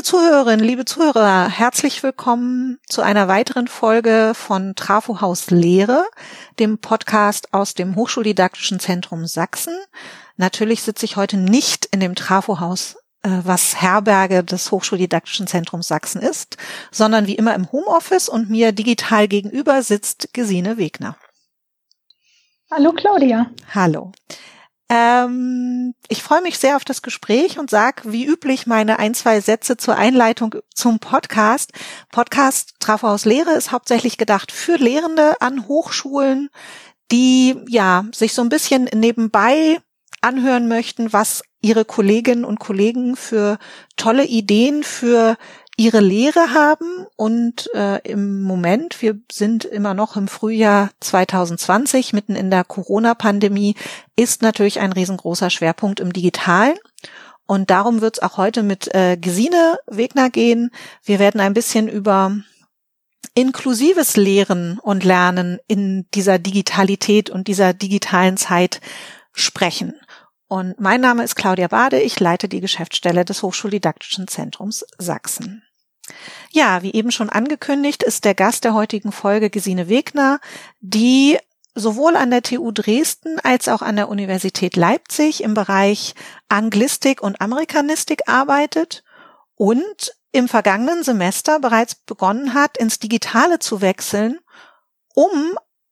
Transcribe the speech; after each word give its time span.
Liebe 0.00 0.08
Zuhörerinnen, 0.08 0.64
liebe 0.66 0.84
Zuhörer, 0.86 1.50
herzlich 1.50 2.02
willkommen 2.02 2.78
zu 2.88 3.02
einer 3.02 3.28
weiteren 3.28 3.68
Folge 3.68 4.32
von 4.34 4.74
Trafo 4.74 5.20
Haus 5.20 5.50
Lehre, 5.50 6.06
dem 6.58 6.78
Podcast 6.78 7.52
aus 7.52 7.74
dem 7.74 7.96
Hochschuldidaktischen 7.96 8.80
Zentrum 8.80 9.26
Sachsen. 9.26 9.74
Natürlich 10.38 10.80
sitze 10.80 11.04
ich 11.04 11.16
heute 11.16 11.36
nicht 11.36 11.84
in 11.84 12.00
dem 12.00 12.14
Trafo 12.14 12.60
Haus, 12.60 12.96
äh, 13.20 13.28
was 13.44 13.82
Herberge 13.82 14.42
des 14.42 14.70
Hochschuldidaktischen 14.70 15.46
Zentrums 15.46 15.88
Sachsen 15.88 16.22
ist, 16.22 16.56
sondern 16.90 17.26
wie 17.26 17.34
immer 17.36 17.54
im 17.54 17.70
Homeoffice 17.70 18.30
und 18.30 18.48
mir 18.48 18.72
digital 18.72 19.28
gegenüber 19.28 19.82
sitzt 19.82 20.32
Gesine 20.32 20.78
Wegner. 20.78 21.14
Hallo 22.70 22.92
Claudia. 22.92 23.50
Hallo. 23.74 24.12
Ähm, 24.92 25.94
ich 26.08 26.20
freue 26.20 26.42
mich 26.42 26.58
sehr 26.58 26.74
auf 26.74 26.84
das 26.84 27.00
Gespräch 27.00 27.60
und 27.60 27.70
sag 27.70 28.02
wie 28.04 28.26
üblich 28.26 28.66
meine 28.66 28.98
ein, 28.98 29.14
zwei 29.14 29.40
Sätze 29.40 29.76
zur 29.76 29.96
Einleitung 29.96 30.56
zum 30.74 30.98
Podcast. 30.98 31.70
Podcast 32.10 32.74
Trafo 32.80 33.06
aus 33.06 33.24
Lehre 33.24 33.52
ist 33.52 33.70
hauptsächlich 33.70 34.18
gedacht 34.18 34.50
für 34.50 34.74
Lehrende 34.74 35.40
an 35.40 35.68
Hochschulen, 35.68 36.50
die 37.12 37.56
ja 37.68 38.04
sich 38.12 38.34
so 38.34 38.42
ein 38.42 38.48
bisschen 38.48 38.90
nebenbei 38.92 39.78
anhören 40.22 40.66
möchten, 40.66 41.12
was 41.12 41.42
ihre 41.62 41.84
Kolleginnen 41.84 42.44
und 42.44 42.58
Kollegen 42.58 43.14
für 43.14 43.58
tolle 43.96 44.24
Ideen 44.24 44.82
für 44.82 45.36
ihre 45.76 46.00
Lehre 46.00 46.52
haben 46.52 47.06
und 47.16 47.70
äh, 47.74 48.00
im 48.08 48.42
Moment, 48.42 49.00
wir 49.00 49.18
sind 49.32 49.64
immer 49.64 49.94
noch 49.94 50.16
im 50.16 50.28
Frühjahr 50.28 50.90
2020, 51.00 52.12
mitten 52.12 52.36
in 52.36 52.50
der 52.50 52.64
Corona-Pandemie, 52.64 53.76
ist 54.16 54.42
natürlich 54.42 54.80
ein 54.80 54.92
riesengroßer 54.92 55.48
Schwerpunkt 55.48 56.00
im 56.00 56.12
Digitalen. 56.12 56.76
Und 57.46 57.70
darum 57.70 58.00
wird 58.00 58.18
es 58.18 58.22
auch 58.22 58.36
heute 58.36 58.62
mit 58.62 58.94
äh, 58.94 59.16
Gesine 59.16 59.78
Wegner 59.86 60.30
gehen. 60.30 60.70
Wir 61.02 61.18
werden 61.18 61.40
ein 61.40 61.54
bisschen 61.54 61.88
über 61.88 62.36
inklusives 63.34 64.16
Lehren 64.16 64.78
und 64.78 65.02
Lernen 65.02 65.58
in 65.66 66.06
dieser 66.14 66.38
Digitalität 66.38 67.30
und 67.30 67.48
dieser 67.48 67.72
digitalen 67.72 68.36
Zeit 68.36 68.80
sprechen. 69.32 69.94
Und 70.46 70.80
mein 70.80 71.00
Name 71.00 71.22
ist 71.22 71.36
Claudia 71.36 71.68
Bade. 71.68 72.00
Ich 72.00 72.18
leite 72.18 72.48
die 72.48 72.60
Geschäftsstelle 72.60 73.24
des 73.24 73.42
Hochschuldidaktischen 73.42 74.26
Zentrums 74.26 74.84
Sachsen. 74.98 75.62
Ja, 76.50 76.82
wie 76.82 76.92
eben 76.92 77.10
schon 77.10 77.30
angekündigt, 77.30 78.02
ist 78.02 78.24
der 78.24 78.34
Gast 78.34 78.64
der 78.64 78.74
heutigen 78.74 79.12
Folge 79.12 79.50
Gesine 79.50 79.88
Wegner, 79.88 80.40
die 80.80 81.38
sowohl 81.74 82.16
an 82.16 82.30
der 82.30 82.42
TU 82.42 82.70
Dresden 82.72 83.38
als 83.40 83.68
auch 83.68 83.82
an 83.82 83.96
der 83.96 84.08
Universität 84.08 84.76
Leipzig 84.76 85.42
im 85.42 85.54
Bereich 85.54 86.14
Anglistik 86.48 87.22
und 87.22 87.40
Amerikanistik 87.40 88.28
arbeitet 88.28 89.04
und 89.54 90.14
im 90.32 90.48
vergangenen 90.48 91.02
Semester 91.02 91.58
bereits 91.60 91.94
begonnen 91.94 92.54
hat, 92.54 92.76
ins 92.76 92.98
Digitale 92.98 93.58
zu 93.58 93.80
wechseln, 93.80 94.38
um 95.14 95.30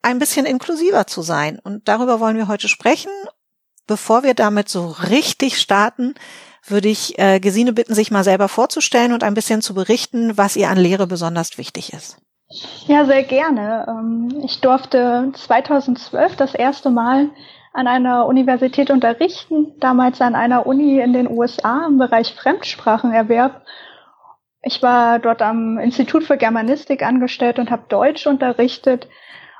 ein 0.02 0.18
bisschen 0.18 0.46
inklusiver 0.46 1.06
zu 1.06 1.22
sein. 1.22 1.58
Und 1.58 1.88
darüber 1.88 2.20
wollen 2.20 2.36
wir 2.36 2.48
heute 2.48 2.68
sprechen. 2.68 3.10
Bevor 3.86 4.22
wir 4.22 4.34
damit 4.34 4.68
so 4.68 4.88
richtig 4.88 5.58
starten, 5.58 6.14
würde 6.70 6.88
ich 6.88 7.18
äh, 7.18 7.40
Gesine 7.40 7.72
bitten, 7.72 7.94
sich 7.94 8.10
mal 8.10 8.24
selber 8.24 8.48
vorzustellen 8.48 9.12
und 9.12 9.24
ein 9.24 9.34
bisschen 9.34 9.62
zu 9.62 9.74
berichten, 9.74 10.36
was 10.36 10.56
ihr 10.56 10.68
an 10.68 10.78
Lehre 10.78 11.06
besonders 11.06 11.58
wichtig 11.58 11.92
ist. 11.92 12.18
Ja, 12.86 13.04
sehr 13.04 13.22
gerne. 13.24 13.86
Ähm, 13.88 14.42
ich 14.44 14.60
durfte 14.60 15.30
2012 15.34 16.36
das 16.36 16.54
erste 16.54 16.90
Mal 16.90 17.30
an 17.74 17.86
einer 17.86 18.26
Universität 18.26 18.90
unterrichten, 18.90 19.74
damals 19.78 20.20
an 20.20 20.34
einer 20.34 20.66
Uni 20.66 20.98
in 21.00 21.12
den 21.12 21.30
USA 21.30 21.86
im 21.86 21.98
Bereich 21.98 22.34
Fremdsprachenerwerb. 22.34 23.62
Ich 24.62 24.82
war 24.82 25.18
dort 25.18 25.42
am 25.42 25.78
Institut 25.78 26.24
für 26.24 26.36
Germanistik 26.36 27.02
angestellt 27.02 27.58
und 27.58 27.70
habe 27.70 27.84
Deutsch 27.88 28.26
unterrichtet. 28.26 29.08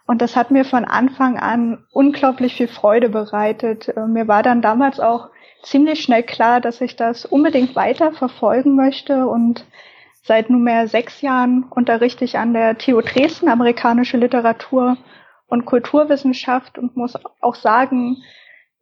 Und 0.06 0.22
das 0.22 0.36
hat 0.36 0.50
mir 0.50 0.64
von 0.64 0.86
Anfang 0.86 1.38
an 1.38 1.84
unglaublich 1.92 2.54
viel 2.54 2.68
Freude 2.68 3.10
bereitet. 3.10 3.88
Äh, 3.88 4.06
mir 4.06 4.26
war 4.26 4.42
dann 4.42 4.62
damals 4.62 4.98
auch 4.98 5.28
ziemlich 5.68 6.02
schnell 6.02 6.22
klar, 6.22 6.60
dass 6.60 6.80
ich 6.80 6.96
das 6.96 7.24
unbedingt 7.24 7.76
weiter 7.76 8.12
verfolgen 8.12 8.74
möchte 8.74 9.26
und 9.26 9.64
seit 10.22 10.50
nunmehr 10.50 10.88
sechs 10.88 11.20
Jahren 11.20 11.64
unterrichte 11.70 12.24
ich 12.24 12.38
an 12.38 12.52
der 12.52 12.78
TU 12.78 13.00
Dresden 13.00 13.48
amerikanische 13.48 14.16
Literatur 14.16 14.96
und 15.46 15.64
Kulturwissenschaft 15.64 16.78
und 16.78 16.96
muss 16.96 17.14
auch 17.40 17.54
sagen, 17.54 18.18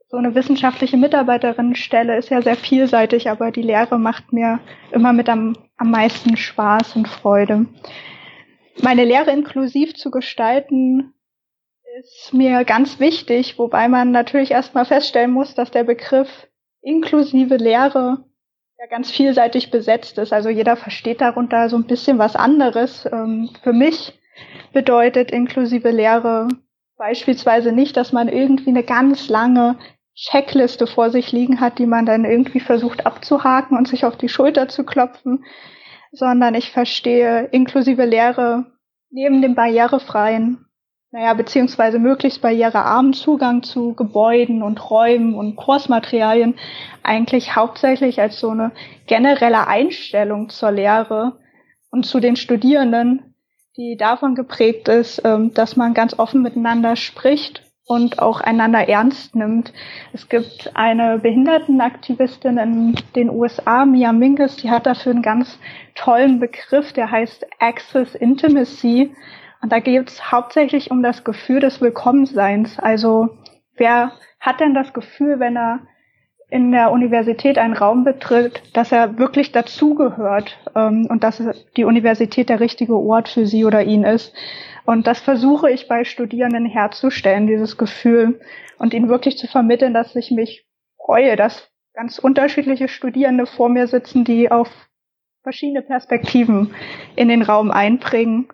so 0.08 0.16
eine 0.16 0.34
wissenschaftliche 0.34 0.96
Mitarbeiterinnenstelle 0.96 2.16
ist 2.16 2.30
ja 2.30 2.40
sehr 2.40 2.56
vielseitig, 2.56 3.28
aber 3.28 3.50
die 3.50 3.62
Lehre 3.62 3.98
macht 3.98 4.32
mir 4.32 4.60
immer 4.92 5.12
mit 5.12 5.28
am, 5.28 5.56
am 5.76 5.90
meisten 5.90 6.36
Spaß 6.36 6.96
und 6.96 7.08
Freude. 7.08 7.66
Meine 8.82 9.04
Lehre 9.04 9.32
inklusiv 9.32 9.94
zu 9.94 10.10
gestalten 10.10 11.12
ist 11.98 12.32
mir 12.32 12.64
ganz 12.64 13.00
wichtig, 13.00 13.58
wobei 13.58 13.88
man 13.88 14.10
natürlich 14.10 14.50
erstmal 14.50 14.84
feststellen 14.84 15.32
muss, 15.32 15.54
dass 15.54 15.70
der 15.70 15.84
Begriff 15.84 16.46
inklusive 16.86 17.56
Lehre 17.56 18.24
ja 18.78 18.86
ganz 18.88 19.10
vielseitig 19.10 19.70
besetzt 19.70 20.18
ist. 20.18 20.32
Also 20.32 20.48
jeder 20.48 20.76
versteht 20.76 21.20
darunter 21.20 21.68
so 21.68 21.76
ein 21.76 21.86
bisschen 21.86 22.18
was 22.18 22.36
anderes. 22.36 23.06
Ähm, 23.10 23.50
für 23.62 23.72
mich 23.72 24.18
bedeutet 24.72 25.30
inklusive 25.30 25.90
Lehre 25.90 26.48
beispielsweise 26.96 27.72
nicht, 27.72 27.96
dass 27.96 28.12
man 28.12 28.28
irgendwie 28.28 28.70
eine 28.70 28.84
ganz 28.84 29.28
lange 29.28 29.78
Checkliste 30.14 30.86
vor 30.86 31.10
sich 31.10 31.32
liegen 31.32 31.60
hat, 31.60 31.78
die 31.78 31.86
man 31.86 32.06
dann 32.06 32.24
irgendwie 32.24 32.60
versucht 32.60 33.04
abzuhaken 33.04 33.76
und 33.76 33.88
sich 33.88 34.04
auf 34.04 34.16
die 34.16 34.28
Schulter 34.28 34.68
zu 34.68 34.84
klopfen, 34.84 35.44
sondern 36.12 36.54
ich 36.54 36.70
verstehe 36.70 37.48
inklusive 37.50 38.04
Lehre 38.04 38.66
neben 39.10 39.42
dem 39.42 39.54
barrierefreien 39.54 40.65
naja, 41.16 41.32
beziehungsweise 41.32 41.98
möglichst 41.98 42.42
barrierearmen 42.42 43.14
Zugang 43.14 43.62
zu 43.62 43.94
Gebäuden 43.94 44.62
und 44.62 44.90
Räumen 44.90 45.34
und 45.34 45.56
Kursmaterialien 45.56 46.56
eigentlich 47.02 47.56
hauptsächlich 47.56 48.20
als 48.20 48.38
so 48.38 48.50
eine 48.50 48.70
generelle 49.06 49.66
Einstellung 49.66 50.50
zur 50.50 50.72
Lehre 50.72 51.38
und 51.90 52.04
zu 52.04 52.20
den 52.20 52.36
Studierenden, 52.36 53.34
die 53.78 53.96
davon 53.96 54.34
geprägt 54.34 54.88
ist, 54.88 55.22
ähm, 55.24 55.54
dass 55.54 55.74
man 55.74 55.94
ganz 55.94 56.18
offen 56.18 56.42
miteinander 56.42 56.96
spricht 56.96 57.62
und 57.86 58.18
auch 58.18 58.42
einander 58.42 58.86
ernst 58.86 59.34
nimmt. 59.34 59.72
Es 60.12 60.28
gibt 60.28 60.72
eine 60.74 61.20
Behindertenaktivistin 61.20 62.58
in 62.58 62.94
den 63.14 63.30
USA, 63.30 63.86
Mia 63.86 64.12
Mingus, 64.12 64.56
die 64.56 64.70
hat 64.70 64.84
dafür 64.84 65.12
einen 65.12 65.22
ganz 65.22 65.58
tollen 65.94 66.40
Begriff, 66.40 66.92
der 66.92 67.10
heißt 67.10 67.46
Access 67.58 68.14
Intimacy. 68.14 69.14
Und 69.62 69.72
da 69.72 69.80
geht 69.80 70.08
es 70.08 70.32
hauptsächlich 70.32 70.90
um 70.90 71.02
das 71.02 71.24
Gefühl 71.24 71.60
des 71.60 71.80
Willkommenseins. 71.80 72.78
Also 72.78 73.36
wer 73.76 74.12
hat 74.40 74.60
denn 74.60 74.74
das 74.74 74.92
Gefühl, 74.92 75.40
wenn 75.40 75.56
er 75.56 75.80
in 76.48 76.70
der 76.70 76.92
Universität 76.92 77.58
einen 77.58 77.74
Raum 77.74 78.04
betritt, 78.04 78.62
dass 78.72 78.92
er 78.92 79.18
wirklich 79.18 79.50
dazugehört 79.50 80.58
ähm, 80.76 81.06
und 81.10 81.24
dass 81.24 81.42
die 81.76 81.84
Universität 81.84 82.48
der 82.48 82.60
richtige 82.60 82.94
Ort 82.94 83.28
für 83.28 83.46
sie 83.46 83.64
oder 83.64 83.82
ihn 83.82 84.04
ist. 84.04 84.32
Und 84.84 85.08
das 85.08 85.20
versuche 85.20 85.70
ich 85.70 85.88
bei 85.88 86.04
Studierenden 86.04 86.66
herzustellen, 86.66 87.48
dieses 87.48 87.76
Gefühl 87.76 88.40
und 88.78 88.94
ihnen 88.94 89.08
wirklich 89.08 89.38
zu 89.38 89.48
vermitteln, 89.48 89.92
dass 89.92 90.14
ich 90.14 90.30
mich 90.30 90.64
freue, 91.04 91.34
dass 91.34 91.68
ganz 91.94 92.18
unterschiedliche 92.18 92.86
Studierende 92.88 93.46
vor 93.46 93.68
mir 93.68 93.88
sitzen, 93.88 94.24
die 94.24 94.50
auf 94.50 94.70
verschiedene 95.42 95.82
Perspektiven 95.82 96.74
in 97.16 97.28
den 97.28 97.42
Raum 97.42 97.72
einbringen 97.72 98.48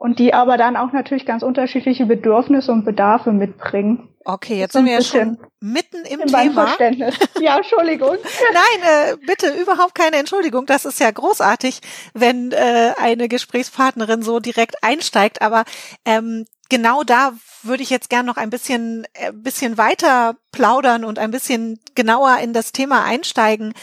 und 0.00 0.18
die 0.18 0.32
aber 0.32 0.56
dann 0.56 0.78
auch 0.78 0.92
natürlich 0.92 1.26
ganz 1.26 1.42
unterschiedliche 1.42 2.06
Bedürfnisse 2.06 2.72
und 2.72 2.86
Bedarfe 2.86 3.32
mitbringen. 3.32 4.08
Okay, 4.24 4.58
jetzt 4.58 4.72
sind 4.72 4.86
wir 4.86 4.94
ja 4.94 5.02
schon 5.02 5.36
mitten 5.60 6.06
im, 6.06 6.20
im 6.20 6.26
Thema. 6.26 6.68
Verständnis. 6.68 7.16
Ja, 7.38 7.58
Entschuldigung. 7.58 8.16
Nein, 8.54 8.82
äh, 8.82 9.16
bitte 9.26 9.50
überhaupt 9.60 9.94
keine 9.94 10.16
Entschuldigung. 10.16 10.64
Das 10.64 10.86
ist 10.86 11.00
ja 11.00 11.10
großartig, 11.10 11.80
wenn 12.14 12.50
äh, 12.52 12.94
eine 12.98 13.28
Gesprächspartnerin 13.28 14.22
so 14.22 14.40
direkt 14.40 14.82
einsteigt. 14.82 15.42
Aber 15.42 15.64
ähm, 16.06 16.46
genau 16.70 17.02
da 17.02 17.34
würde 17.62 17.82
ich 17.82 17.90
jetzt 17.90 18.08
gern 18.08 18.24
noch 18.24 18.38
ein 18.38 18.48
bisschen, 18.48 19.04
äh, 19.12 19.32
bisschen 19.34 19.76
weiter 19.76 20.36
plaudern 20.50 21.04
und 21.04 21.18
ein 21.18 21.30
bisschen 21.30 21.78
genauer 21.94 22.38
in 22.38 22.54
das 22.54 22.72
Thema 22.72 23.04
einsteigen. 23.04 23.74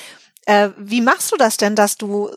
Äh, 0.47 0.69
wie 0.77 1.01
machst 1.01 1.31
du 1.31 1.35
das 1.35 1.57
denn, 1.57 1.75
dass 1.75 1.95
du 1.95 2.31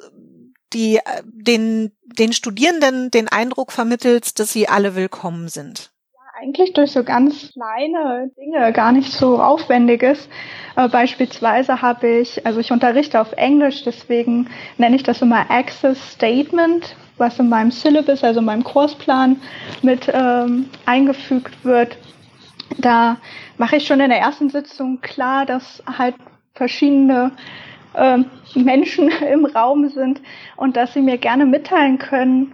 die 0.72 0.96
äh, 0.96 1.22
den, 1.25 1.93
den 2.05 2.32
Studierenden 2.32 3.11
den 3.11 3.28
Eindruck 3.28 3.72
vermittelst, 3.72 4.38
dass 4.38 4.52
sie 4.52 4.69
alle 4.69 4.94
willkommen 4.94 5.49
sind? 5.49 5.90
Ja, 6.14 6.43
eigentlich 6.43 6.72
durch 6.72 6.93
so 6.93 7.05
ganz 7.05 7.52
kleine 7.52 8.31
Dinge, 8.37 8.72
gar 8.72 8.93
nicht 8.93 9.12
so 9.12 9.40
aufwendiges. 9.40 10.28
Äh, 10.76 10.88
beispielsweise 10.88 11.82
habe 11.82 12.20
ich, 12.20 12.44
also 12.46 12.61
ich 12.61 12.72
unterrichte 12.72 13.20
auf 13.20 13.32
Englisch, 13.32 13.84
deswegen 13.84 14.49
nenne 14.78 14.96
ich 14.96 15.02
das 15.02 15.22
immer 15.22 15.50
Access 15.50 15.99
Statement, 16.12 16.96
was 17.19 17.38
in 17.38 17.49
meinem 17.49 17.70
Syllabus, 17.70 18.25
also 18.25 18.40
in 18.40 18.46
meinem 18.46 18.64
Kursplan 18.64 19.40
mit 19.82 20.11
ähm, 20.12 20.69
eingefügt 20.87 21.64
wird. 21.64 21.96
Da 22.78 23.19
mache 23.58 23.76
ich 23.76 23.87
schon 23.87 24.00
in 24.00 24.11
der 24.11 24.20
ersten 24.20 24.49
Sitzung 24.49 25.00
klar, 25.00 25.44
dass 25.44 25.82
halt 25.87 26.14
verschiedene 26.55 27.32
Menschen 28.54 29.08
im 29.32 29.44
Raum 29.44 29.88
sind 29.88 30.20
und 30.56 30.76
dass 30.76 30.94
sie 30.94 31.02
mir 31.02 31.19
gerne 31.19 31.46
mitteilen 31.46 31.98
können, 31.98 32.52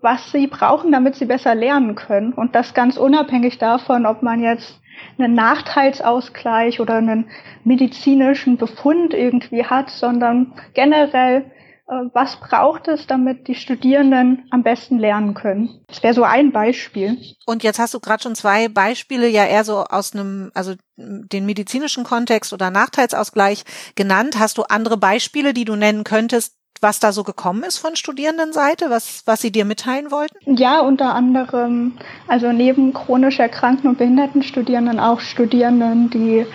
was 0.00 0.30
sie 0.30 0.46
brauchen, 0.46 0.92
damit 0.92 1.16
sie 1.16 1.26
besser 1.26 1.54
lernen 1.54 1.94
können. 1.94 2.32
Und 2.32 2.54
das 2.54 2.74
ganz 2.74 2.96
unabhängig 2.96 3.58
davon, 3.58 4.06
ob 4.06 4.22
man 4.22 4.42
jetzt 4.42 4.80
einen 5.18 5.34
Nachteilsausgleich 5.34 6.80
oder 6.80 6.96
einen 6.96 7.28
medizinischen 7.64 8.56
Befund 8.56 9.14
irgendwie 9.14 9.64
hat, 9.64 9.90
sondern 9.90 10.52
generell 10.74 11.44
was 11.88 12.36
braucht 12.36 12.86
es, 12.86 13.06
damit 13.06 13.48
die 13.48 13.54
Studierenden 13.54 14.46
am 14.50 14.62
besten 14.62 14.98
lernen 14.98 15.34
können. 15.34 15.84
Das 15.88 16.02
wäre 16.02 16.12
so 16.12 16.22
ein 16.22 16.52
Beispiel. 16.52 17.16
Und 17.46 17.62
jetzt 17.62 17.78
hast 17.78 17.94
du 17.94 18.00
gerade 18.00 18.22
schon 18.22 18.34
zwei 18.34 18.68
Beispiele 18.68 19.26
ja 19.26 19.44
eher 19.46 19.64
so 19.64 19.84
aus 19.84 20.14
einem, 20.14 20.50
also 20.54 20.74
den 20.96 21.46
medizinischen 21.46 22.04
Kontext 22.04 22.52
oder 22.52 22.70
Nachteilsausgleich 22.70 23.64
genannt. 23.94 24.38
Hast 24.38 24.58
du 24.58 24.64
andere 24.64 24.98
Beispiele, 24.98 25.54
die 25.54 25.64
du 25.64 25.76
nennen 25.76 26.04
könntest, 26.04 26.54
was 26.80 27.00
da 27.00 27.12
so 27.12 27.24
gekommen 27.24 27.62
ist 27.62 27.78
von 27.78 27.96
Studierendenseite, 27.96 28.90
was, 28.90 29.22
was 29.24 29.40
sie 29.40 29.50
dir 29.50 29.64
mitteilen 29.64 30.10
wollten? 30.10 30.56
Ja, 30.56 30.80
unter 30.80 31.14
anderem, 31.14 31.98
also 32.28 32.52
neben 32.52 32.92
chronisch 32.92 33.38
erkrankten 33.38 33.90
und 33.90 33.98
behinderten 33.98 34.42
Studierenden 34.42 35.00
auch 35.00 35.20
Studierenden, 35.20 36.10
die 36.10 36.46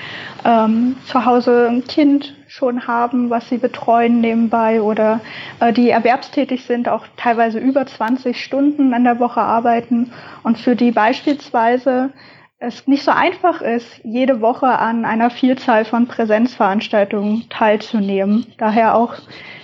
ähm, 0.46 0.96
zu 1.08 1.26
Hause 1.26 1.68
ein 1.70 1.86
Kind 1.86 2.34
schon 2.54 2.86
haben, 2.86 3.32
was 3.32 3.50
sie 3.50 3.58
betreuen 3.58 4.22
nebenbei 4.22 4.80
oder 4.80 5.22
äh, 5.60 5.74
die 5.74 5.90
erwerbstätig 5.90 6.66
sind, 6.66 6.88
auch 6.88 7.06
teilweise 7.18 7.58
über 7.58 7.88
20 7.88 8.44
Stunden 8.44 8.94
an 8.94 9.04
der 9.04 9.20
Woche 9.20 9.42
arbeiten 9.42 10.12
und 10.44 10.60
für 10.60 10.76
die 10.76 10.92
beispielsweise 10.92 12.12
es 12.60 12.88
nicht 12.88 13.04
so 13.04 13.12
einfach 13.12 13.62
ist, 13.62 13.88
jede 14.04 14.40
Woche 14.40 14.68
an 14.68 15.04
einer 15.04 15.32
Vielzahl 15.32 15.84
von 15.84 16.08
Präsenzveranstaltungen 16.08 17.50
teilzunehmen. 17.50 18.46
Daher 18.60 18.96
auch 18.96 19.16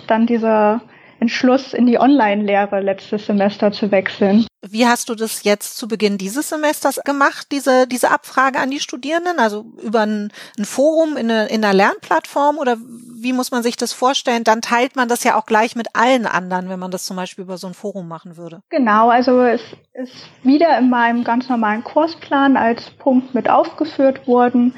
dann 0.08 0.26
dieser 0.26 0.80
Entschluss, 1.20 1.74
in 1.74 1.86
die 1.86 1.98
Online-Lehre 1.98 2.80
letztes 2.80 3.26
Semester 3.26 3.72
zu 3.72 3.90
wechseln. 3.90 4.46
Wie 4.62 4.86
hast 4.86 5.08
du 5.08 5.14
das 5.14 5.44
jetzt 5.44 5.76
zu 5.76 5.88
Beginn 5.88 6.18
dieses 6.18 6.48
Semesters 6.48 7.00
gemacht, 7.04 7.48
diese, 7.50 7.86
diese 7.86 8.10
Abfrage 8.10 8.58
an 8.58 8.70
die 8.70 8.80
Studierenden? 8.80 9.38
Also 9.38 9.66
über 9.82 10.00
ein, 10.00 10.32
ein 10.58 10.64
Forum 10.64 11.16
in, 11.16 11.30
eine, 11.30 11.46
in 11.48 11.64
einer 11.64 11.74
Lernplattform 11.74 12.58
oder 12.58 12.76
wie 12.78 13.32
muss 13.32 13.50
man 13.50 13.62
sich 13.62 13.76
das 13.76 13.92
vorstellen? 13.92 14.44
Dann 14.44 14.62
teilt 14.62 14.96
man 14.96 15.08
das 15.08 15.24
ja 15.24 15.36
auch 15.36 15.46
gleich 15.46 15.76
mit 15.76 15.88
allen 15.94 16.26
anderen, 16.26 16.68
wenn 16.68 16.78
man 16.78 16.90
das 16.90 17.04
zum 17.04 17.16
Beispiel 17.16 17.44
über 17.44 17.58
so 17.58 17.66
ein 17.66 17.74
Forum 17.74 18.08
machen 18.08 18.36
würde. 18.36 18.62
Genau, 18.70 19.10
also 19.10 19.42
es 19.42 19.62
ist 19.92 20.14
wieder 20.42 20.78
in 20.78 20.88
meinem 20.88 21.24
ganz 21.24 21.48
normalen 21.48 21.84
Kursplan 21.84 22.56
als 22.56 22.90
Punkt 22.98 23.34
mit 23.34 23.48
aufgeführt 23.48 24.26
worden. 24.26 24.74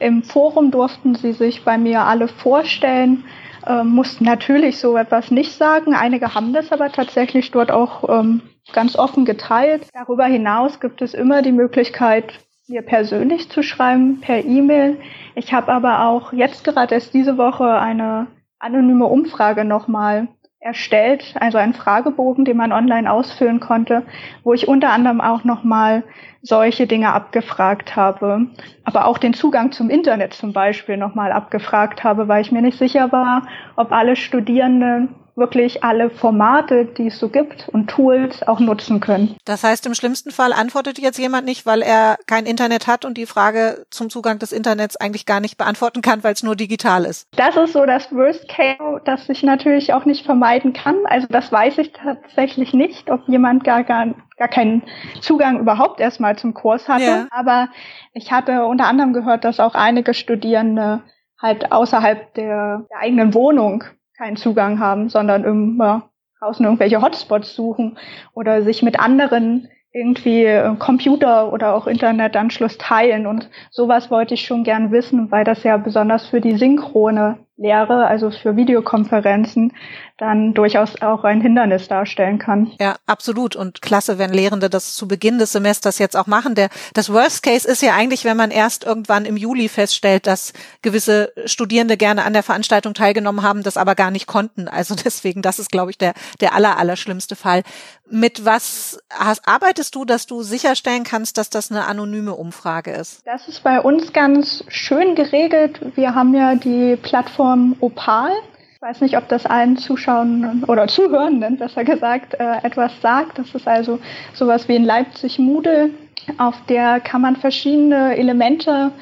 Im 0.00 0.22
Forum 0.22 0.70
durften 0.70 1.14
sie 1.14 1.32
sich 1.32 1.64
bei 1.64 1.76
mir 1.76 2.02
alle 2.02 2.28
vorstellen 2.28 3.24
äh, 3.68 3.84
mussten 3.84 4.24
natürlich 4.24 4.78
so 4.78 4.96
etwas 4.96 5.30
nicht 5.30 5.52
sagen. 5.52 5.94
Einige 5.94 6.34
haben 6.34 6.52
das 6.52 6.72
aber 6.72 6.90
tatsächlich 6.90 7.50
dort 7.50 7.70
auch 7.70 8.08
ähm, 8.08 8.40
ganz 8.72 8.96
offen 8.96 9.24
geteilt. 9.24 9.88
Darüber 9.92 10.24
hinaus 10.24 10.80
gibt 10.80 11.02
es 11.02 11.14
immer 11.14 11.42
die 11.42 11.52
Möglichkeit, 11.52 12.32
mir 12.66 12.82
persönlich 12.82 13.50
zu 13.50 13.62
schreiben 13.62 14.20
per 14.20 14.44
E-Mail. 14.44 14.98
Ich 15.34 15.52
habe 15.52 15.72
aber 15.72 16.06
auch 16.06 16.32
jetzt 16.32 16.64
gerade 16.64 16.94
erst 16.94 17.14
diese 17.14 17.38
Woche 17.38 17.78
eine 17.78 18.26
anonyme 18.58 19.06
Umfrage 19.06 19.64
nochmal 19.64 20.28
erstellt, 20.60 21.34
also 21.38 21.58
einen 21.58 21.74
Fragebogen, 21.74 22.44
den 22.44 22.56
man 22.56 22.72
online 22.72 23.10
ausfüllen 23.10 23.60
konnte, 23.60 24.02
wo 24.42 24.54
ich 24.54 24.66
unter 24.66 24.90
anderem 24.90 25.20
auch 25.20 25.44
nochmal 25.44 26.02
solche 26.42 26.86
Dinge 26.86 27.12
abgefragt 27.12 27.96
habe, 27.96 28.46
aber 28.84 29.06
auch 29.06 29.18
den 29.18 29.34
Zugang 29.34 29.72
zum 29.72 29.90
Internet 29.90 30.34
zum 30.34 30.52
Beispiel 30.52 30.96
nochmal 30.96 31.32
abgefragt 31.32 32.04
habe, 32.04 32.28
weil 32.28 32.42
ich 32.42 32.52
mir 32.52 32.62
nicht 32.62 32.78
sicher 32.78 33.10
war, 33.12 33.42
ob 33.76 33.92
alle 33.92 34.16
Studierenden 34.16 35.14
wirklich 35.38 35.84
alle 35.84 36.10
Formate, 36.10 36.84
die 36.84 37.06
es 37.06 37.18
so 37.18 37.28
gibt 37.28 37.68
und 37.68 37.88
Tools 37.88 38.46
auch 38.46 38.60
nutzen 38.60 39.00
können. 39.00 39.36
Das 39.44 39.64
heißt, 39.64 39.86
im 39.86 39.94
schlimmsten 39.94 40.30
Fall 40.30 40.52
antwortet 40.52 40.98
jetzt 40.98 41.18
jemand 41.18 41.46
nicht, 41.46 41.66
weil 41.66 41.82
er 41.82 42.16
kein 42.26 42.46
Internet 42.46 42.86
hat 42.86 43.04
und 43.04 43.16
die 43.16 43.26
Frage 43.26 43.86
zum 43.90 44.10
Zugang 44.10 44.38
des 44.38 44.52
Internets 44.52 44.96
eigentlich 44.96 45.26
gar 45.26 45.40
nicht 45.40 45.56
beantworten 45.56 46.02
kann, 46.02 46.24
weil 46.24 46.34
es 46.34 46.42
nur 46.42 46.56
digital 46.56 47.04
ist. 47.04 47.26
Das 47.36 47.56
ist 47.56 47.72
so 47.72 47.86
das 47.86 48.12
Worst 48.12 48.48
Case, 48.48 49.00
das 49.04 49.28
ich 49.28 49.42
natürlich 49.42 49.92
auch 49.92 50.04
nicht 50.04 50.24
vermeiden 50.24 50.72
kann. 50.72 50.96
Also 51.04 51.26
das 51.30 51.50
weiß 51.50 51.78
ich 51.78 51.92
tatsächlich 51.92 52.72
nicht, 52.74 53.10
ob 53.10 53.26
jemand 53.28 53.64
gar, 53.64 53.84
gar, 53.84 54.06
gar 54.36 54.48
keinen 54.48 54.82
Zugang 55.20 55.60
überhaupt 55.60 56.00
erstmal 56.00 56.36
zum 56.36 56.54
Kurs 56.54 56.88
hatte. 56.88 57.04
Ja. 57.04 57.28
Aber 57.30 57.68
ich 58.12 58.32
hatte 58.32 58.66
unter 58.66 58.86
anderem 58.86 59.12
gehört, 59.12 59.44
dass 59.44 59.60
auch 59.60 59.74
einige 59.74 60.14
Studierende 60.14 61.02
halt 61.40 61.70
außerhalb 61.70 62.34
der, 62.34 62.86
der 62.90 62.98
eigenen 62.98 63.34
Wohnung 63.34 63.84
keinen 64.18 64.36
Zugang 64.36 64.80
haben, 64.80 65.08
sondern 65.08 65.44
immer 65.44 66.10
draußen 66.40 66.64
irgendwelche 66.64 67.00
Hotspots 67.00 67.54
suchen 67.54 67.98
oder 68.34 68.62
sich 68.62 68.82
mit 68.82 68.98
anderen 68.98 69.68
irgendwie 69.92 70.44
äh, 70.44 70.74
Computer 70.76 71.52
oder 71.52 71.74
auch 71.74 71.86
Internetanschluss 71.86 72.78
teilen. 72.78 73.26
Und 73.26 73.48
sowas 73.70 74.10
wollte 74.10 74.34
ich 74.34 74.44
schon 74.44 74.64
gern 74.64 74.90
wissen, 74.90 75.30
weil 75.30 75.44
das 75.44 75.62
ja 75.62 75.76
besonders 75.76 76.26
für 76.26 76.40
die 76.40 76.56
synchrone 76.56 77.38
Lehre, 77.58 78.06
also 78.06 78.30
für 78.30 78.54
Videokonferenzen, 78.54 79.72
dann 80.16 80.54
durchaus 80.54 81.02
auch 81.02 81.24
ein 81.24 81.40
Hindernis 81.40 81.88
darstellen 81.88 82.38
kann. 82.38 82.72
Ja, 82.80 82.96
absolut. 83.06 83.56
Und 83.56 83.82
klasse, 83.82 84.18
wenn 84.18 84.32
Lehrende 84.32 84.70
das 84.70 84.94
zu 84.94 85.08
Beginn 85.08 85.38
des 85.38 85.52
Semesters 85.52 85.98
jetzt 85.98 86.16
auch 86.16 86.28
machen. 86.28 86.54
Der, 86.54 86.68
das 86.94 87.12
Worst 87.12 87.42
Case 87.42 87.66
ist 87.66 87.82
ja 87.82 87.94
eigentlich, 87.94 88.24
wenn 88.24 88.36
man 88.36 88.52
erst 88.52 88.84
irgendwann 88.84 89.24
im 89.24 89.36
Juli 89.36 89.68
feststellt, 89.68 90.28
dass 90.28 90.52
gewisse 90.82 91.32
Studierende 91.46 91.96
gerne 91.96 92.24
an 92.24 92.32
der 92.32 92.44
Veranstaltung 92.44 92.94
teilgenommen 92.94 93.42
haben, 93.42 93.64
das 93.64 93.76
aber 93.76 93.96
gar 93.96 94.12
nicht 94.12 94.28
konnten. 94.28 94.68
Also 94.68 94.94
deswegen, 95.04 95.42
das 95.42 95.58
ist, 95.58 95.70
glaube 95.70 95.90
ich, 95.90 95.98
der, 95.98 96.14
der 96.40 96.54
aller, 96.54 96.78
aller 96.78 96.96
schlimmste 96.96 97.34
Fall. 97.34 97.64
Mit 98.10 98.44
was 98.44 98.98
hast, 99.10 99.46
arbeitest 99.46 99.94
du, 99.94 100.04
dass 100.04 100.26
du 100.26 100.42
sicherstellen 100.42 101.04
kannst, 101.04 101.38
dass 101.38 101.50
das 101.50 101.70
eine 101.70 101.86
anonyme 101.86 102.34
Umfrage 102.34 102.92
ist? 102.92 103.20
Das 103.26 103.48
ist 103.48 103.62
bei 103.64 103.80
uns 103.80 104.12
ganz 104.12 104.64
schön 104.68 105.14
geregelt. 105.14 105.80
Wir 105.96 106.14
haben 106.14 106.34
ja 106.34 106.54
die 106.54 106.96
Plattform 106.96 107.47
Opal. 107.80 108.30
Ich 108.74 108.82
weiß 108.82 109.00
nicht, 109.00 109.16
ob 109.16 109.28
das 109.28 109.44
allen 109.44 109.76
Zuschauern 109.76 110.64
oder 110.66 110.86
Zuhörenden, 110.86 111.58
besser 111.58 111.84
gesagt, 111.84 112.34
äh, 112.34 112.58
etwas 112.62 112.92
sagt. 113.00 113.38
Das 113.38 113.54
ist 113.54 113.66
also 113.66 113.98
sowas 114.34 114.68
wie 114.68 114.76
in 114.76 114.84
Leipzig 114.84 115.38
Moodle. 115.38 115.90
Auf 116.36 116.54
der 116.68 117.00
kann 117.00 117.22
man 117.22 117.36
verschiedene 117.36 118.16
Elemente 118.16 118.92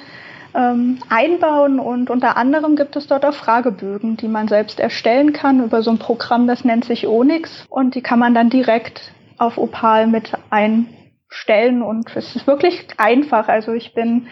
ähm, 0.54 0.98
einbauen 1.08 1.78
und 1.78 2.08
unter 2.08 2.36
anderem 2.36 2.76
gibt 2.76 2.96
es 2.96 3.06
dort 3.06 3.24
auch 3.24 3.34
Fragebögen, 3.34 4.16
die 4.16 4.28
man 4.28 4.48
selbst 4.48 4.80
erstellen 4.80 5.32
kann 5.32 5.62
über 5.62 5.82
so 5.82 5.90
ein 5.90 5.98
Programm, 5.98 6.46
das 6.46 6.64
nennt 6.64 6.84
sich 6.84 7.06
Onyx 7.06 7.66
und 7.68 7.94
die 7.94 8.00
kann 8.00 8.18
man 8.18 8.34
dann 8.34 8.48
direkt 8.48 9.12
auf 9.38 9.58
Opal 9.58 10.06
mit 10.06 10.32
einstellen 11.36 11.82
und 11.82 12.14
es 12.16 12.34
ist 12.36 12.46
wirklich 12.46 12.86
einfach. 12.96 13.48
Also 13.48 13.72
ich 13.72 13.94
bin 13.94 14.28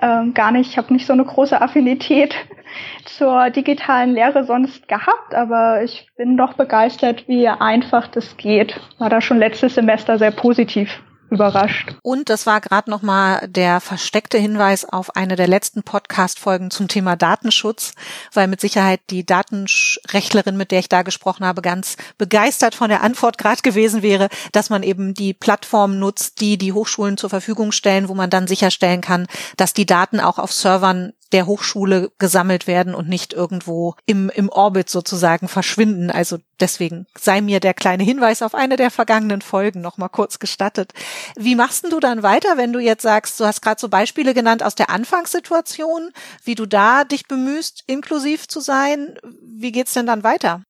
ähm, 0.00 0.34
gar 0.34 0.52
nicht, 0.52 0.70
ich 0.70 0.78
habe 0.78 0.92
nicht 0.92 1.06
so 1.06 1.12
eine 1.12 1.24
große 1.24 1.60
Affinität 1.60 2.34
zur 3.04 3.50
digitalen 3.50 4.12
Lehre 4.12 4.44
sonst 4.44 4.88
gehabt, 4.88 5.34
aber 5.34 5.82
ich 5.82 6.08
bin 6.16 6.36
doch 6.36 6.54
begeistert, 6.54 7.28
wie 7.28 7.48
einfach 7.48 8.08
das 8.08 8.36
geht. 8.36 8.78
War 8.98 9.10
da 9.10 9.20
schon 9.20 9.38
letztes 9.38 9.74
Semester 9.74 10.18
sehr 10.18 10.32
positiv 10.32 11.02
überrascht. 11.30 11.96
Und 12.02 12.28
das 12.30 12.46
war 12.46 12.60
gerade 12.60 12.90
noch 12.90 13.02
mal 13.02 13.46
der 13.48 13.80
versteckte 13.80 14.38
Hinweis 14.38 14.84
auf 14.84 15.16
eine 15.16 15.36
der 15.36 15.48
letzten 15.48 15.82
Podcast-Folgen 15.82 16.70
zum 16.70 16.88
Thema 16.88 17.16
Datenschutz, 17.16 17.92
weil 18.32 18.46
mit 18.46 18.60
Sicherheit 18.60 19.00
die 19.10 19.26
Datenrechtlerin, 19.26 20.56
mit 20.56 20.70
der 20.70 20.80
ich 20.80 20.88
da 20.88 21.02
gesprochen 21.02 21.44
habe, 21.44 21.62
ganz 21.62 21.96
begeistert 22.18 22.74
von 22.74 22.88
der 22.88 23.02
Antwort 23.02 23.38
gerade 23.38 23.62
gewesen 23.62 24.02
wäre, 24.02 24.28
dass 24.52 24.70
man 24.70 24.82
eben 24.82 25.14
die 25.14 25.34
Plattform 25.34 25.98
nutzt, 25.98 26.40
die 26.40 26.58
die 26.58 26.72
Hochschulen 26.72 27.16
zur 27.16 27.30
Verfügung 27.30 27.72
stellen, 27.72 28.08
wo 28.08 28.14
man 28.14 28.30
dann 28.30 28.46
sicherstellen 28.46 29.00
kann, 29.00 29.26
dass 29.56 29.74
die 29.74 29.86
Daten 29.86 30.20
auch 30.20 30.38
auf 30.38 30.52
Servern 30.52 31.12
der 31.32 31.46
Hochschule 31.46 32.10
gesammelt 32.18 32.66
werden 32.66 32.94
und 32.94 33.08
nicht 33.08 33.32
irgendwo 33.32 33.94
im, 34.06 34.30
im 34.30 34.48
Orbit 34.48 34.88
sozusagen 34.88 35.48
verschwinden. 35.48 36.10
Also 36.10 36.38
deswegen 36.60 37.06
sei 37.18 37.40
mir 37.40 37.60
der 37.60 37.74
kleine 37.74 38.04
Hinweis 38.04 38.42
auf 38.42 38.54
eine 38.54 38.76
der 38.76 38.90
vergangenen 38.90 39.42
Folgen 39.42 39.80
noch 39.80 39.98
mal 39.98 40.08
kurz 40.08 40.38
gestattet. 40.38 40.92
Wie 41.36 41.54
machst 41.54 41.84
denn 41.84 41.90
du 41.90 42.00
dann 42.00 42.22
weiter, 42.22 42.56
wenn 42.56 42.72
du 42.72 42.78
jetzt 42.78 43.02
sagst, 43.02 43.38
du 43.40 43.44
hast 43.44 43.62
gerade 43.62 43.80
so 43.80 43.88
Beispiele 43.88 44.34
genannt 44.34 44.62
aus 44.62 44.74
der 44.74 44.90
Anfangssituation, 44.90 46.10
wie 46.44 46.54
du 46.54 46.66
da 46.66 47.04
dich 47.04 47.26
bemühst, 47.26 47.82
inklusiv 47.86 48.48
zu 48.48 48.60
sein? 48.60 49.18
Wie 49.42 49.72
geht's 49.72 49.94
denn 49.94 50.06
dann 50.06 50.22
weiter? 50.22 50.62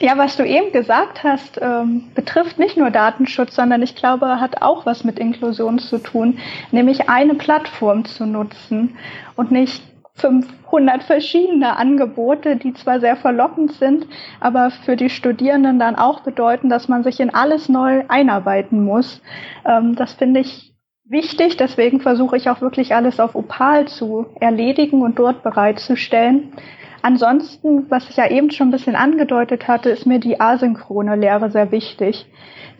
Ja, 0.00 0.16
was 0.16 0.36
du 0.36 0.46
eben 0.46 0.70
gesagt 0.70 1.24
hast, 1.24 1.58
ähm, 1.60 2.04
betrifft 2.14 2.56
nicht 2.56 2.76
nur 2.76 2.90
Datenschutz, 2.90 3.56
sondern 3.56 3.82
ich 3.82 3.96
glaube, 3.96 4.40
hat 4.40 4.62
auch 4.62 4.86
was 4.86 5.02
mit 5.02 5.18
Inklusion 5.18 5.80
zu 5.80 5.98
tun, 5.98 6.38
nämlich 6.70 7.08
eine 7.08 7.34
Plattform 7.34 8.04
zu 8.04 8.24
nutzen 8.24 8.96
und 9.34 9.50
nicht 9.50 9.82
500 10.20 11.02
verschiedene 11.02 11.76
Angebote, 11.76 12.56
die 12.56 12.74
zwar 12.74 13.00
sehr 13.00 13.16
verlockend 13.16 13.72
sind, 13.72 14.06
aber 14.40 14.70
für 14.70 14.96
die 14.96 15.10
Studierenden 15.10 15.78
dann 15.78 15.96
auch 15.96 16.20
bedeuten, 16.20 16.68
dass 16.68 16.88
man 16.88 17.04
sich 17.04 17.20
in 17.20 17.34
alles 17.34 17.68
neu 17.68 18.04
einarbeiten 18.08 18.84
muss. 18.84 19.22
Ähm, 19.64 19.94
das 19.94 20.14
finde 20.14 20.40
ich 20.40 20.74
wichtig. 21.04 21.56
Deswegen 21.56 22.00
versuche 22.00 22.36
ich 22.36 22.48
auch 22.50 22.60
wirklich 22.60 22.94
alles 22.94 23.20
auf 23.20 23.34
Opal 23.34 23.88
zu 23.88 24.26
erledigen 24.40 25.02
und 25.02 25.18
dort 25.18 25.42
bereitzustellen. 25.42 26.52
Ansonsten, 27.00 27.90
was 27.90 28.08
ich 28.10 28.16
ja 28.16 28.28
eben 28.28 28.50
schon 28.50 28.68
ein 28.68 28.72
bisschen 28.72 28.96
angedeutet 28.96 29.68
hatte, 29.68 29.90
ist 29.90 30.06
mir 30.06 30.18
die 30.18 30.40
asynchrone 30.40 31.16
Lehre 31.16 31.50
sehr 31.50 31.70
wichtig. 31.70 32.26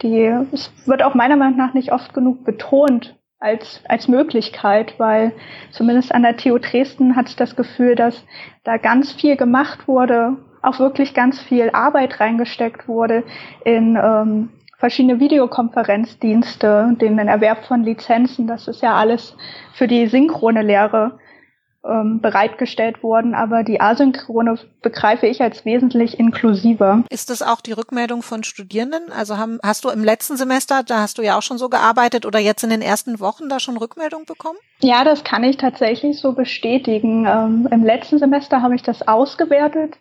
Die, 0.02 0.26
es 0.52 0.72
wird 0.86 1.02
auch 1.02 1.14
meiner 1.14 1.36
Meinung 1.36 1.56
nach 1.56 1.74
nicht 1.74 1.92
oft 1.92 2.14
genug 2.14 2.44
betont 2.44 3.17
als, 3.40 3.80
als 3.88 4.08
Möglichkeit, 4.08 4.98
weil 4.98 5.32
zumindest 5.70 6.12
an 6.14 6.22
der 6.22 6.36
TU 6.36 6.58
Dresden 6.58 7.16
hatte 7.16 7.30
ich 7.30 7.36
das 7.36 7.56
Gefühl, 7.56 7.94
dass 7.94 8.24
da 8.64 8.76
ganz 8.76 9.12
viel 9.12 9.36
gemacht 9.36 9.86
wurde, 9.86 10.36
auch 10.62 10.78
wirklich 10.78 11.14
ganz 11.14 11.40
viel 11.40 11.70
Arbeit 11.70 12.18
reingesteckt 12.20 12.88
wurde 12.88 13.22
in 13.64 13.96
ähm, 13.96 14.50
verschiedene 14.76 15.20
Videokonferenzdienste, 15.20 16.96
den 17.00 17.18
Erwerb 17.18 17.64
von 17.64 17.84
Lizenzen. 17.84 18.46
Das 18.46 18.68
ist 18.68 18.82
ja 18.82 18.94
alles 18.94 19.36
für 19.74 19.86
die 19.86 20.06
synchrone 20.06 20.62
Lehre 20.62 21.18
ähm, 21.84 22.20
bereitgestellt 22.20 23.02
worden, 23.02 23.34
aber 23.34 23.62
die 23.62 23.80
asynchrone 23.80 24.58
begreife 24.82 25.26
ich 25.26 25.40
als 25.40 25.64
wesentlich 25.64 26.18
inklusiver. 26.18 27.04
Ist 27.08 27.30
das 27.30 27.40
auch 27.40 27.60
die 27.60 27.72
Rückmeldung 27.72 28.22
von 28.22 28.42
Studierenden? 28.42 29.12
Also 29.12 29.38
haben, 29.38 29.58
hast 29.62 29.84
du 29.84 29.90
im 29.90 30.02
letzten 30.02 30.36
Semester, 30.36 30.82
da 30.82 31.00
hast 31.00 31.18
du 31.18 31.22
ja 31.22 31.38
auch 31.38 31.42
schon 31.42 31.58
so 31.58 31.68
gearbeitet 31.68 32.26
oder 32.26 32.40
jetzt 32.40 32.64
in 32.64 32.70
den 32.70 32.82
ersten 32.82 33.20
Wochen 33.20 33.48
da 33.48 33.60
schon 33.60 33.76
Rückmeldung 33.76 34.24
bekommen? 34.24 34.58
Ja, 34.80 35.04
das 35.04 35.22
kann 35.22 35.44
ich 35.44 35.56
tatsächlich 35.56 36.18
so 36.18 36.32
bestätigen. 36.32 37.26
Ähm, 37.26 37.68
Im 37.70 37.84
letzten 37.84 38.18
Semester 38.18 38.60
habe 38.60 38.74
ich 38.74 38.82
das 38.82 39.06
ausgewertet 39.06 39.98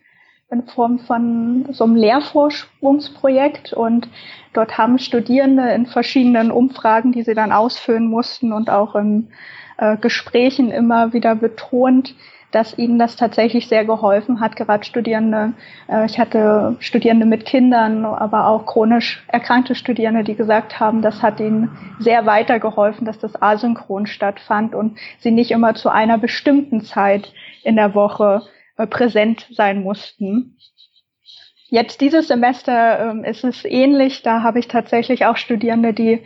in 0.50 0.66
Form 0.68 1.00
von 1.00 1.66
so 1.74 1.84
einem 1.84 1.96
Lehrforschungsprojekt 1.96 3.74
und 3.74 4.08
dort 4.54 4.78
haben 4.78 4.98
Studierende 4.98 5.70
in 5.72 5.86
verschiedenen 5.86 6.52
Umfragen, 6.52 7.12
die 7.12 7.24
sie 7.24 7.34
dann 7.34 7.52
ausfüllen 7.52 8.08
mussten 8.08 8.54
und 8.54 8.70
auch 8.70 8.96
in 8.96 9.30
äh, 9.78 9.98
Gesprächen 9.98 10.72
immer 10.72 11.14
wieder 11.14 11.36
betont, 11.36 12.16
dass 12.52 12.78
ihnen 12.78 12.98
das 12.98 13.18
tatsächlich 13.18 13.68
sehr 13.68 13.84
geholfen 13.84 14.40
hat, 14.40 14.56
gerade 14.56 14.86
Studierende. 14.86 15.54
Äh, 15.88 16.06
ich 16.06 16.18
hatte 16.18 16.78
Studierende 16.80 17.26
mit 17.26 17.46
Kindern, 17.46 18.06
aber 18.06 18.48
auch 18.48 18.66
chronisch 18.66 19.24
erkrankte 19.28 19.76
Studierende, 19.76 20.24
die 20.24 20.36
gesagt 20.36 20.80
haben, 20.80 21.02
das 21.02 21.22
hat 21.22 21.40
ihnen 21.40 21.70
sehr 22.00 22.26
weitergeholfen, 22.26 23.06
dass 23.06 23.20
das 23.20 23.42
asynchron 23.42 24.08
stattfand 24.08 24.74
und 24.74 24.98
sie 25.20 25.32
nicht 25.32 25.52
immer 25.52 25.76
zu 25.76 25.90
einer 25.90 26.18
bestimmten 26.18 26.82
Zeit 26.82 27.34
in 27.64 27.76
der 27.76 27.94
Woche 27.96 28.44
äh, 28.78 28.88
präsent 28.88 29.48
sein 29.52 29.84
mussten. 29.84 30.58
Jetzt 31.70 32.00
dieses 32.00 32.30
Semester 32.30 33.12
ähm, 33.12 33.24
ist 33.26 33.44
es 33.44 33.66
ähnlich. 33.66 34.22
Da 34.22 34.42
habe 34.42 34.60
ich 34.60 34.70
tatsächlich 34.70 35.26
auch 35.26 35.36
Studierende, 35.36 35.94
die 35.94 36.24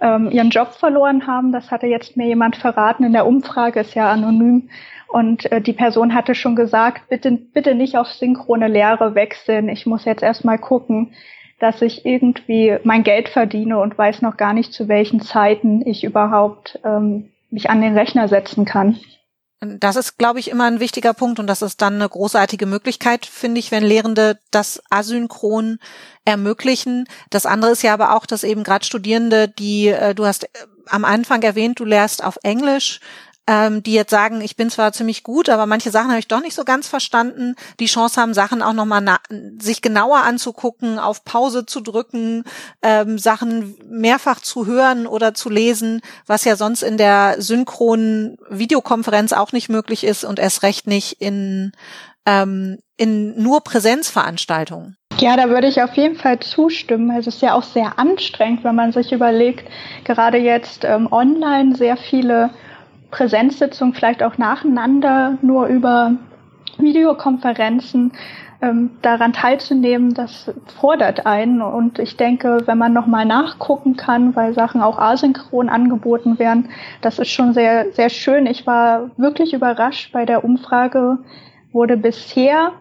ähm, 0.00 0.30
ihren 0.30 0.50
Job 0.50 0.74
verloren 0.74 1.26
haben. 1.26 1.52
Das 1.52 1.70
hatte 1.70 1.86
jetzt 1.86 2.16
mir 2.16 2.26
jemand 2.26 2.56
verraten 2.56 3.04
in 3.04 3.12
der 3.12 3.26
Umfrage, 3.26 3.80
ist 3.80 3.94
ja 3.94 4.10
anonym. 4.10 4.68
Und 5.08 5.50
äh, 5.50 5.60
die 5.60 5.72
Person 5.72 6.14
hatte 6.14 6.34
schon 6.34 6.56
gesagt, 6.56 7.08
bitte, 7.08 7.32
bitte 7.32 7.74
nicht 7.74 7.96
auf 7.96 8.08
synchrone 8.08 8.68
Lehre 8.68 9.14
wechseln. 9.14 9.68
Ich 9.68 9.86
muss 9.86 10.04
jetzt 10.04 10.22
erstmal 10.22 10.58
gucken, 10.58 11.12
dass 11.58 11.82
ich 11.82 12.06
irgendwie 12.06 12.78
mein 12.84 13.02
Geld 13.02 13.28
verdiene 13.28 13.78
und 13.78 13.96
weiß 13.98 14.22
noch 14.22 14.36
gar 14.36 14.54
nicht, 14.54 14.72
zu 14.72 14.88
welchen 14.88 15.20
Zeiten 15.20 15.86
ich 15.86 16.04
überhaupt 16.04 16.78
ähm, 16.84 17.30
mich 17.50 17.68
an 17.68 17.82
den 17.82 17.96
Rechner 17.96 18.28
setzen 18.28 18.64
kann. 18.64 18.98
Das 19.60 19.96
ist, 19.96 20.16
glaube 20.16 20.40
ich, 20.40 20.50
immer 20.50 20.64
ein 20.64 20.80
wichtiger 20.80 21.12
Punkt 21.12 21.38
und 21.38 21.46
das 21.46 21.60
ist 21.60 21.82
dann 21.82 21.96
eine 21.96 22.08
großartige 22.08 22.64
Möglichkeit, 22.64 23.26
finde 23.26 23.58
ich, 23.58 23.70
wenn 23.70 23.84
Lehrende 23.84 24.38
das 24.50 24.82
asynchron 24.88 25.78
ermöglichen. 26.24 27.06
Das 27.28 27.44
andere 27.44 27.72
ist 27.72 27.82
ja 27.82 27.92
aber 27.92 28.16
auch, 28.16 28.24
dass 28.24 28.42
eben 28.42 28.64
gerade 28.64 28.86
Studierende, 28.86 29.48
die, 29.48 29.88
äh, 29.88 30.14
du 30.14 30.24
hast 30.24 30.44
äh, 30.44 30.48
am 30.86 31.04
Anfang 31.04 31.42
erwähnt, 31.42 31.78
du 31.78 31.84
lehrst 31.84 32.24
auf 32.24 32.38
Englisch, 32.42 33.00
ähm, 33.46 33.82
die 33.82 33.94
jetzt 33.94 34.10
sagen, 34.10 34.40
ich 34.40 34.56
bin 34.56 34.70
zwar 34.70 34.92
ziemlich 34.92 35.22
gut, 35.22 35.48
aber 35.48 35.66
manche 35.66 35.90
Sachen 35.90 36.10
habe 36.10 36.20
ich 36.20 36.28
doch 36.28 36.40
nicht 36.40 36.54
so 36.54 36.64
ganz 36.64 36.86
verstanden, 36.88 37.56
die 37.80 37.86
Chance 37.86 38.20
haben, 38.20 38.34
Sachen 38.34 38.62
auch 38.62 38.72
nochmal 38.72 39.04
sich 39.58 39.82
genauer 39.82 40.18
anzugucken, 40.18 40.98
auf 40.98 41.24
Pause 41.24 41.66
zu 41.66 41.80
drücken, 41.80 42.44
ähm, 42.82 43.18
Sachen 43.18 43.76
mehrfach 43.88 44.40
zu 44.40 44.66
hören 44.66 45.06
oder 45.06 45.34
zu 45.34 45.48
lesen, 45.48 46.00
was 46.26 46.44
ja 46.44 46.56
sonst 46.56 46.82
in 46.82 46.96
der 46.96 47.36
synchronen 47.38 48.36
Videokonferenz 48.48 49.32
auch 49.32 49.52
nicht 49.52 49.68
möglich 49.68 50.04
ist 50.04 50.24
und 50.24 50.38
erst 50.38 50.62
recht 50.62 50.86
nicht 50.86 51.20
in, 51.20 51.72
ähm, 52.26 52.78
in 52.96 53.42
nur 53.42 53.62
Präsenzveranstaltungen. 53.62 54.96
Ja, 55.18 55.36
da 55.36 55.50
würde 55.50 55.66
ich 55.66 55.82
auf 55.82 55.94
jeden 55.94 56.16
Fall 56.16 56.38
zustimmen. 56.40 57.10
Es 57.18 57.26
ist 57.26 57.42
ja 57.42 57.54
auch 57.54 57.62
sehr 57.62 57.98
anstrengend, 57.98 58.64
wenn 58.64 58.74
man 58.74 58.92
sich 58.92 59.12
überlegt, 59.12 59.68
gerade 60.04 60.38
jetzt 60.38 60.84
ähm, 60.84 61.10
online 61.10 61.74
sehr 61.76 61.96
viele 61.96 62.50
Präsenzsitzungen 63.10 63.94
vielleicht 63.94 64.22
auch 64.22 64.38
nacheinander 64.38 65.38
nur 65.42 65.66
über 65.66 66.16
Videokonferenzen 66.78 68.12
ähm, 68.62 68.90
daran 69.02 69.32
teilzunehmen, 69.32 70.12
das 70.14 70.52
fordert 70.80 71.26
einen. 71.26 71.62
Und 71.62 71.98
ich 71.98 72.16
denke, 72.16 72.62
wenn 72.66 72.78
man 72.78 72.92
nochmal 72.92 73.24
nachgucken 73.24 73.96
kann, 73.96 74.36
weil 74.36 74.52
Sachen 74.52 74.82
auch 74.82 74.98
asynchron 74.98 75.68
angeboten 75.68 76.38
werden, 76.38 76.68
das 77.00 77.18
ist 77.18 77.30
schon 77.30 77.54
sehr, 77.54 77.92
sehr 77.92 78.10
schön. 78.10 78.46
Ich 78.46 78.66
war 78.66 79.10
wirklich 79.16 79.54
überrascht 79.54 80.12
bei 80.12 80.26
der 80.26 80.44
Umfrage, 80.44 81.18
wurde 81.72 81.96
bisher 81.96 82.72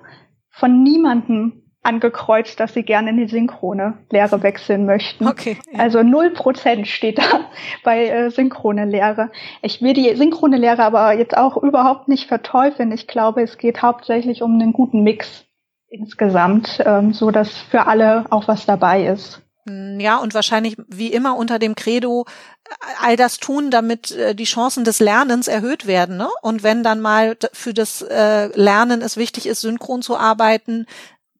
von 0.49 0.83
niemandem 0.83 1.58
angekreuzt, 1.81 2.59
dass 2.59 2.73
sie 2.73 2.83
gerne 2.83 3.11
in 3.11 3.17
die 3.17 3.27
synchrone 3.27 3.97
Lehre 4.11 4.43
wechseln 4.43 4.85
möchten. 4.85 5.27
Okay. 5.27 5.57
Ja. 5.71 5.79
Also 5.79 6.03
null 6.03 6.31
Prozent 6.31 6.87
steht 6.87 7.17
da 7.17 7.23
bei 7.83 8.07
äh, 8.07 8.29
synchrone 8.29 8.85
Lehre. 8.85 9.31
Ich 9.61 9.81
will 9.81 9.93
die 9.93 10.15
synchrone 10.15 10.57
Lehre 10.57 10.83
aber 10.83 11.13
jetzt 11.13 11.37
auch 11.37 11.57
überhaupt 11.57 12.07
nicht 12.07 12.27
verteufeln. 12.27 12.91
Ich 12.91 13.07
glaube, 13.07 13.41
es 13.41 13.57
geht 13.57 13.81
hauptsächlich 13.81 14.41
um 14.41 14.53
einen 14.55 14.73
guten 14.73 15.03
Mix 15.03 15.45
insgesamt, 15.89 16.83
ähm, 16.85 17.13
so 17.13 17.31
dass 17.31 17.57
für 17.57 17.87
alle 17.87 18.25
auch 18.29 18.47
was 18.47 18.65
dabei 18.65 19.07
ist. 19.07 19.41
Hm, 19.67 19.99
ja, 19.99 20.17
und 20.17 20.33
wahrscheinlich 20.33 20.77
wie 20.87 21.11
immer 21.11 21.35
unter 21.35 21.59
dem 21.59 21.75
Credo 21.75 22.25
äh, 22.65 22.73
all 23.01 23.15
das 23.15 23.37
tun, 23.37 23.71
damit 23.71 24.11
äh, 24.11 24.35
die 24.35 24.45
Chancen 24.45 24.83
des 24.83 24.99
Lernens 24.99 25.47
erhöht 25.47 25.87
werden. 25.87 26.17
Ne? 26.17 26.27
Und 26.41 26.63
wenn 26.63 26.83
dann 26.83 27.01
mal 27.01 27.37
für 27.53 27.73
das 27.73 28.01
äh, 28.01 28.47
Lernen 28.57 29.01
es 29.01 29.17
wichtig 29.17 29.47
ist, 29.47 29.61
synchron 29.61 30.01
zu 30.01 30.17
arbeiten, 30.17 30.85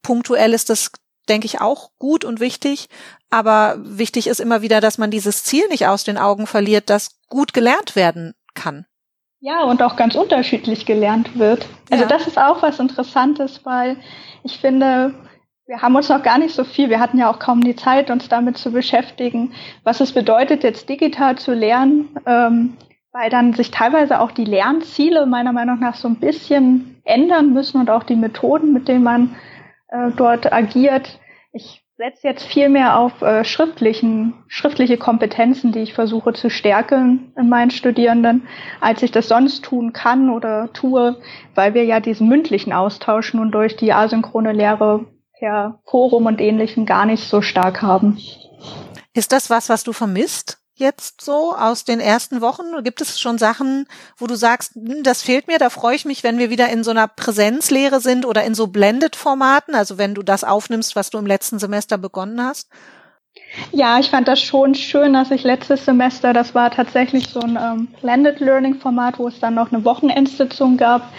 punktuell 0.02 0.54
ist 0.54 0.70
das, 0.70 0.92
denke 1.28 1.46
ich, 1.46 1.62
auch 1.62 1.92
gut 2.00 2.26
und 2.26 2.40
wichtig. 2.40 2.88
Aber 3.30 3.76
wichtig 3.80 4.28
ist 4.28 4.40
immer 4.40 4.62
wieder, 4.62 4.82
dass 4.82 4.98
man 4.98 5.12
dieses 5.12 5.44
Ziel 5.44 5.68
nicht 5.70 5.88
aus 5.88 6.04
den 6.04 6.18
Augen 6.18 6.48
verliert, 6.48 6.90
dass 6.90 7.20
gut 7.28 7.54
gelernt 7.54 7.96
werden 7.96 8.34
kann. 8.56 8.86
Ja, 9.42 9.64
und 9.64 9.82
auch 9.82 9.96
ganz 9.96 10.16
unterschiedlich 10.16 10.86
gelernt 10.86 11.40
wird. 11.40 11.66
Also 11.90 12.04
ja. 12.04 12.10
das 12.10 12.28
ist 12.28 12.38
auch 12.38 12.62
was 12.62 12.80
Interessantes, 12.80 13.62
weil 13.64 13.98
ich 14.44 14.58
finde, 14.60 15.14
wir 15.66 15.82
haben 15.82 15.96
uns 15.96 16.10
noch 16.10 16.24
gar 16.24 16.38
nicht 16.40 16.54
so 16.54 16.64
viel, 16.64 16.90
wir 16.90 17.00
hatten 17.00 17.18
ja 17.18 17.32
auch 17.32 17.40
kaum 17.40 17.62
die 17.62 17.76
Zeit, 17.76 18.10
uns 18.10 18.28
damit 18.28 18.58
zu 18.58 18.72
beschäftigen, 18.72 19.54
was 19.84 20.02
es 20.02 20.12
bedeutet, 20.12 20.64
jetzt 20.64 20.90
digital 20.90 21.38
zu 21.38 21.54
lernen, 21.54 22.10
ähm, 22.26 22.76
weil 23.12 23.30
dann 23.30 23.54
sich 23.54 23.72
teilweise 23.72 24.20
auch 24.20 24.32
die 24.32 24.46
Lernziele 24.46 25.26
meiner 25.26 25.54
Meinung 25.54 25.80
nach 25.80 25.96
so 25.96 26.08
ein 26.08 26.16
bisschen 26.16 27.00
ändern 27.06 27.54
müssen 27.54 27.80
und 27.80 27.90
auch 27.90 28.04
die 28.04 28.16
Methoden, 28.16 28.74
mit 28.74 28.88
denen 28.88 29.04
man 29.04 29.36
äh, 29.92 30.12
dort 30.16 30.52
agiert. 30.52 31.20
Ich 31.52 31.84
setze 31.98 32.28
jetzt 32.28 32.46
viel 32.46 32.70
mehr 32.70 32.98
auf 32.98 33.22
äh, 33.22 33.44
schriftlichen, 33.44 34.34
schriftliche 34.48 34.98
Kompetenzen, 34.98 35.74
die 35.74 35.80
ich 35.80 35.94
versuche 35.94 36.34
zu 36.34 36.50
stärken 36.50 37.34
in 37.38 37.50
meinen 37.50 37.72
Studierenden, 37.72 38.48
als 38.80 39.04
ich 39.04 39.12
das 39.12 39.28
sonst 39.28 39.66
tun 39.66 39.92
kann 39.92 40.30
oder 40.30 40.72
tue, 40.72 41.18
weil 41.56 41.74
wir 41.74 41.84
ja 41.84 42.00
diesen 42.00 42.30
mündlichen 42.30 42.72
Austausch 42.72 43.34
nun 43.34 43.52
durch 43.52 43.76
die 43.76 43.92
asynchrone 43.92 44.54
Lehre 44.54 45.08
per 45.40 45.80
Forum 45.86 46.26
und 46.28 46.40
ähnlichem 46.40 46.86
gar 46.86 47.06
nicht 47.06 47.28
so 47.28 47.42
stark 47.42 47.82
haben. 47.82 48.18
Ist 49.14 49.34
das 49.34 49.50
was, 49.50 49.68
was 49.68 49.84
du 49.84 49.92
vermisst? 49.92 50.59
Jetzt 50.80 51.22
so 51.22 51.56
aus 51.56 51.84
den 51.84 52.00
ersten 52.00 52.42
Wochen? 52.42 52.84
Gibt 52.84 53.02
es 53.02 53.20
schon 53.20 53.38
Sachen, 53.38 53.88
wo 54.18 54.28
du 54.28 54.36
sagst, 54.36 54.76
hm, 54.76 55.04
das 55.04 55.22
fehlt 55.22 55.48
mir, 55.48 55.60
da 55.60 55.70
freue 55.70 55.96
ich 55.96 56.06
mich, 56.06 56.24
wenn 56.24 56.40
wir 56.40 56.50
wieder 56.50 56.70
in 56.70 56.84
so 56.84 56.92
einer 56.92 57.08
Präsenzlehre 57.08 58.00
sind 58.00 58.26
oder 58.26 58.44
in 58.44 58.56
so 58.56 58.68
Blended-Formaten, 58.68 59.76
also 59.76 59.98
wenn 59.98 60.16
du 60.16 60.24
das 60.24 60.44
aufnimmst, 60.44 60.96
was 60.96 61.10
du 61.10 61.18
im 61.18 61.28
letzten 61.28 61.60
Semester 61.60 61.98
begonnen 61.98 62.44
hast? 62.44 62.70
Ja, 63.72 64.00
ich 64.00 64.10
fand 64.10 64.28
das 64.28 64.42
schon 64.42 64.76
schön, 64.76 65.14
dass 65.14 65.32
ich 65.32 65.44
letztes 65.44 65.86
Semester, 65.86 66.34
das 66.34 66.54
war 66.56 66.72
tatsächlich 66.72 67.28
so 67.30 67.40
ein 67.40 67.58
ähm, 67.60 67.88
Blended 68.02 68.40
Learning 68.40 68.76
Format, 68.76 69.20
wo 69.20 69.28
es 69.28 69.40
dann 69.40 69.56
noch 69.56 69.72
eine 69.72 69.84
Wochenendsitzung 69.86 70.78
gab. 70.78 71.12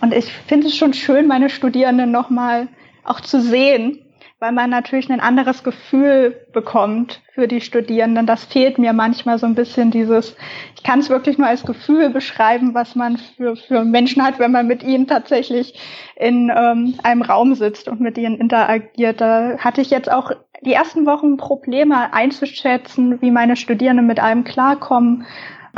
Und 0.00 0.12
ich 0.12 0.26
finde 0.46 0.68
es 0.68 0.76
schon 0.76 0.92
schön, 0.92 1.26
meine 1.26 1.50
Studierenden 1.50 2.10
nochmal 2.10 2.68
auch 3.04 3.20
zu 3.20 3.40
sehen, 3.40 4.00
weil 4.40 4.52
man 4.52 4.70
natürlich 4.70 5.10
ein 5.10 5.20
anderes 5.20 5.64
Gefühl 5.64 6.46
bekommt 6.52 7.20
für 7.34 7.48
die 7.48 7.60
Studierenden. 7.60 8.26
Das 8.26 8.44
fehlt 8.44 8.78
mir 8.78 8.92
manchmal 8.92 9.38
so 9.38 9.46
ein 9.46 9.56
bisschen 9.56 9.90
dieses, 9.90 10.36
ich 10.76 10.84
kann 10.84 11.00
es 11.00 11.10
wirklich 11.10 11.38
nur 11.38 11.48
als 11.48 11.64
Gefühl 11.64 12.10
beschreiben, 12.10 12.72
was 12.72 12.94
man 12.94 13.16
für, 13.16 13.56
für 13.56 13.84
Menschen 13.84 14.22
hat, 14.22 14.38
wenn 14.38 14.52
man 14.52 14.68
mit 14.68 14.84
ihnen 14.84 15.08
tatsächlich 15.08 15.74
in 16.14 16.52
ähm, 16.54 16.94
einem 17.02 17.22
Raum 17.22 17.54
sitzt 17.54 17.88
und 17.88 18.00
mit 18.00 18.16
ihnen 18.16 18.38
interagiert. 18.38 19.20
Da 19.20 19.58
hatte 19.58 19.80
ich 19.80 19.90
jetzt 19.90 20.10
auch 20.10 20.30
die 20.62 20.72
ersten 20.72 21.04
Wochen 21.06 21.36
Probleme 21.36 22.12
einzuschätzen, 22.12 23.20
wie 23.20 23.30
meine 23.30 23.56
Studierenden 23.56 24.06
mit 24.06 24.20
allem 24.20 24.44
klarkommen. 24.44 25.26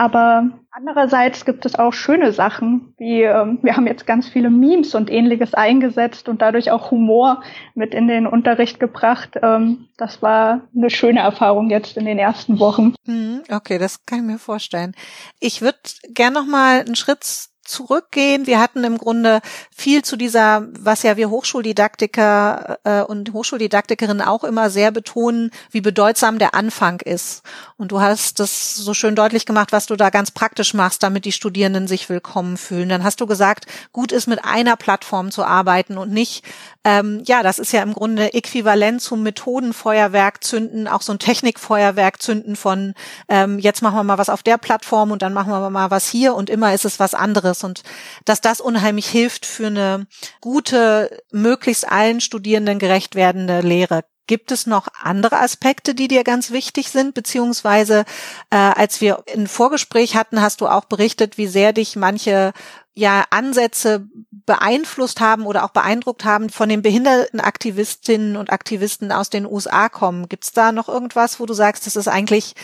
Aber 0.01 0.49
andererseits 0.71 1.45
gibt 1.45 1.67
es 1.67 1.75
auch 1.75 1.93
schöne 1.93 2.33
Sachen, 2.33 2.95
wie 2.97 3.21
ähm, 3.21 3.59
wir 3.61 3.77
haben 3.77 3.87
jetzt 3.87 4.07
ganz 4.07 4.27
viele 4.27 4.49
Memes 4.49 4.95
und 4.95 5.11
ähnliches 5.11 5.53
eingesetzt 5.53 6.27
und 6.27 6.41
dadurch 6.41 6.71
auch 6.71 6.91
Humor 6.91 7.43
mit 7.75 7.93
in 7.93 8.09
den 8.09 8.27
Unterricht 8.27 8.81
gebracht. 8.81 9.37
Ähm, 9.43 9.89
das 9.99 10.23
war 10.23 10.63
eine 10.75 10.89
schöne 10.89 11.21
Erfahrung 11.21 11.69
jetzt 11.69 11.99
in 11.99 12.07
den 12.07 12.19
ersten 12.19 12.59
Wochen. 12.61 12.95
Hm, 13.05 13.43
okay, 13.51 13.77
das 13.77 14.07
kann 14.07 14.21
ich 14.21 14.25
mir 14.25 14.39
vorstellen. 14.39 14.95
Ich 15.39 15.61
würde 15.61 15.77
gern 16.09 16.33
noch 16.33 16.47
mal 16.47 16.81
einen 16.81 16.97
Schritt 16.97 17.51
zurückgehen. 17.71 18.47
Wir 18.47 18.61
hatten 18.61 18.85
im 18.85 18.99
Grunde 18.99 19.41
viel 19.75 20.03
zu 20.03 20.17
dieser, 20.17 20.67
was 20.79 21.03
ja 21.03 21.17
wir 21.17 21.31
Hochschuldidaktiker 21.31 22.79
äh, 22.85 23.03
und 23.03 23.33
Hochschuldidaktikerinnen 23.33 24.23
auch 24.23 24.45
immer 24.45 24.71
sehr 24.71 24.91
betonen, 24.91 25.51
wie 25.71 25.81
bedeutsam 25.81 26.39
der 26.39 26.55
Anfang 26.55 27.01
ist. 27.01 27.43
Und 27.77 27.93
du 27.93 28.01
hast 28.01 28.41
das 28.41 28.75
so 28.75 28.93
schön 28.93 29.15
deutlich 29.15 29.47
gemacht, 29.47 29.73
was 29.73 29.87
du 29.87 29.97
da 29.97 30.11
ganz 30.11 30.31
praktisch 30.31 30.75
machst, 30.75 31.03
damit 31.03 31.25
die 31.25 31.33
Studierenden 31.33 31.87
sich 31.89 32.09
willkommen 32.09 32.57
fühlen. 32.57 32.89
Dann 32.89 33.05
hast 33.05 33.21
du 33.21 33.27
gesagt, 33.27 33.67
gut 33.93 34.13
ist 34.13 34.27
mit 34.27 34.45
einer 34.45 34.77
Plattform 34.77 35.31
zu 35.31 35.45
arbeiten 35.45 35.97
und 35.97 36.11
nicht, 36.11 36.45
ähm, 36.85 37.23
ja, 37.25 37.43
das 37.43 37.59
ist 37.59 37.73
ja 37.73 37.83
im 37.83 37.95
Grunde 37.95 38.35
äquivalent 38.35 39.01
zum 39.01 39.23
Methodenfeuerwerk 39.23 40.43
zünden, 40.43 40.89
auch 40.89 41.03
so 41.03 41.13
ein 41.13 41.19
Technikfeuerwerk 41.19 42.21
zünden 42.21 42.57
von, 42.57 42.95
ähm, 43.29 43.59
jetzt 43.59 43.83
machen 43.83 43.97
wir 43.97 44.05
mal 44.05 44.19
was 44.19 44.29
auf 44.29 44.43
der 44.43 44.59
Plattform 44.59 45.11
und 45.11 45.23
dann 45.23 45.33
machen 45.33 45.53
wir 45.53 45.71
mal 45.71 45.91
was 45.91 46.09
hier 46.09 46.35
und 46.35 46.51
immer 46.51 46.75
ist 46.75 46.85
es 46.85 46.99
was 46.99 47.15
anderes 47.15 47.60
ist 47.61 47.65
und 47.65 47.83
dass 48.25 48.41
das 48.41 48.61
unheimlich 48.61 49.07
hilft 49.07 49.47
für 49.47 49.67
eine 49.67 50.07
gute, 50.41 51.23
möglichst 51.31 51.91
allen 51.91 52.21
Studierenden 52.21 52.79
gerecht 52.79 53.15
werdende 53.15 53.61
Lehre. 53.61 54.05
Gibt 54.27 54.53
es 54.53 54.67
noch 54.67 54.87
andere 55.03 55.41
Aspekte, 55.41 55.93
die 55.93 56.07
dir 56.07 56.23
ganz 56.23 56.53
wichtig 56.53 56.91
sind? 56.91 57.15
Beziehungsweise, 57.15 58.05
äh, 58.51 58.57
als 58.57 59.01
wir 59.01 59.25
ein 59.35 59.49
Vorgespräch 59.49 60.15
hatten, 60.15 60.41
hast 60.41 60.61
du 60.61 60.69
auch 60.69 60.85
berichtet, 60.85 61.37
wie 61.37 61.49
sehr 61.49 61.73
dich 61.73 61.97
manche 61.97 62.53
ja 62.95 63.25
Ansätze 63.31 64.07
beeinflusst 64.31 65.21
haben 65.21 65.47
oder 65.47 65.65
auch 65.65 65.71
beeindruckt 65.71 66.25
haben 66.25 66.49
von 66.49 66.69
den 66.69 66.83
behinderten 66.83 67.41
Aktivistinnen 67.41 68.37
und 68.37 68.53
Aktivisten 68.53 69.11
aus 69.11 69.31
den 69.31 69.47
USA 69.47 69.89
kommen. 69.89 70.29
Gibt 70.29 70.45
es 70.45 70.53
da 70.53 70.71
noch 70.71 70.89
irgendwas, 70.89 71.41
wo 71.41 71.47
du 71.47 71.55
sagst, 71.55 71.87
das 71.87 71.97
ist 71.97 72.09
eigentlich 72.09 72.55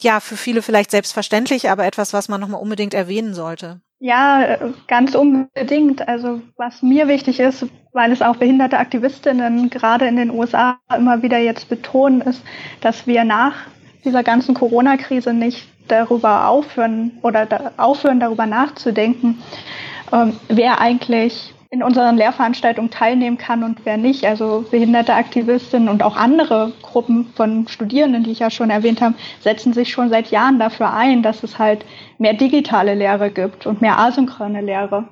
ja 0.00 0.20
für 0.20 0.36
viele 0.36 0.62
vielleicht 0.62 0.90
selbstverständlich, 0.90 1.70
aber 1.70 1.86
etwas, 1.86 2.12
was 2.12 2.28
man 2.28 2.40
nochmal 2.40 2.60
unbedingt 2.60 2.94
erwähnen 2.94 3.34
sollte? 3.34 3.80
Ja, 4.00 4.58
ganz 4.86 5.14
unbedingt. 5.14 6.06
Also 6.08 6.42
was 6.56 6.82
mir 6.82 7.08
wichtig 7.08 7.40
ist, 7.40 7.66
weil 7.92 8.12
es 8.12 8.20
auch 8.20 8.36
behinderte 8.36 8.78
Aktivistinnen 8.78 9.70
gerade 9.70 10.06
in 10.06 10.16
den 10.16 10.30
USA 10.30 10.78
immer 10.94 11.22
wieder 11.22 11.38
jetzt 11.38 11.68
betonen, 11.68 12.20
ist, 12.20 12.42
dass 12.80 13.06
wir 13.06 13.24
nach 13.24 13.54
dieser 14.04 14.22
ganzen 14.22 14.54
Corona-Krise 14.54 15.32
nicht 15.32 15.68
darüber 15.88 16.48
aufhören 16.48 17.12
oder 17.22 17.46
da 17.46 17.72
aufhören, 17.76 18.20
darüber 18.20 18.46
nachzudenken, 18.46 19.42
ähm, 20.12 20.38
wer 20.48 20.80
eigentlich 20.80 21.53
in 21.74 21.82
unseren 21.82 22.16
Lehrveranstaltungen 22.16 22.92
teilnehmen 22.92 23.36
kann 23.36 23.64
und 23.64 23.84
wer 23.84 23.96
nicht. 23.96 24.24
Also 24.24 24.64
behinderte 24.70 25.12
Aktivistinnen 25.12 25.88
und 25.88 26.04
auch 26.04 26.14
andere 26.14 26.72
Gruppen 26.82 27.32
von 27.34 27.66
Studierenden, 27.66 28.22
die 28.22 28.30
ich 28.30 28.38
ja 28.38 28.48
schon 28.48 28.70
erwähnt 28.70 29.00
habe, 29.00 29.16
setzen 29.40 29.72
sich 29.72 29.90
schon 29.90 30.08
seit 30.08 30.30
Jahren 30.30 30.60
dafür 30.60 30.94
ein, 30.94 31.24
dass 31.24 31.42
es 31.42 31.58
halt 31.58 31.84
mehr 32.18 32.34
digitale 32.34 32.94
Lehre 32.94 33.28
gibt 33.28 33.66
und 33.66 33.82
mehr 33.82 33.98
asynchrone 33.98 34.60
Lehre. 34.60 35.08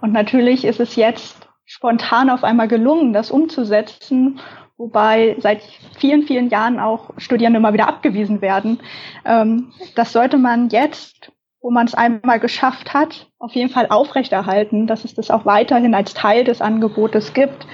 Und 0.00 0.12
natürlich 0.12 0.64
ist 0.64 0.80
es 0.80 0.96
jetzt 0.96 1.48
spontan 1.64 2.28
auf 2.28 2.42
einmal 2.42 2.66
gelungen, 2.66 3.12
das 3.12 3.30
umzusetzen, 3.30 4.40
wobei 4.78 5.36
seit 5.38 5.62
vielen, 5.96 6.24
vielen 6.24 6.48
Jahren 6.48 6.80
auch 6.80 7.10
Studierende 7.18 7.58
immer 7.58 7.72
wieder 7.72 7.86
abgewiesen 7.86 8.40
werden. 8.40 8.80
Ähm, 9.24 9.72
das 9.94 10.12
sollte 10.12 10.38
man 10.38 10.70
jetzt 10.70 11.30
wo 11.60 11.70
man 11.70 11.86
es 11.86 11.94
einmal 11.94 12.40
geschafft 12.40 12.94
hat, 12.94 13.30
auf 13.38 13.52
jeden 13.52 13.70
Fall 13.70 13.88
aufrechterhalten, 13.90 14.86
dass 14.86 15.04
es 15.04 15.14
das 15.14 15.30
auch 15.30 15.44
weiterhin 15.44 15.94
als 15.94 16.14
Teil 16.14 16.44
des 16.44 16.60
Angebotes 16.62 17.34
gibt. 17.34 17.66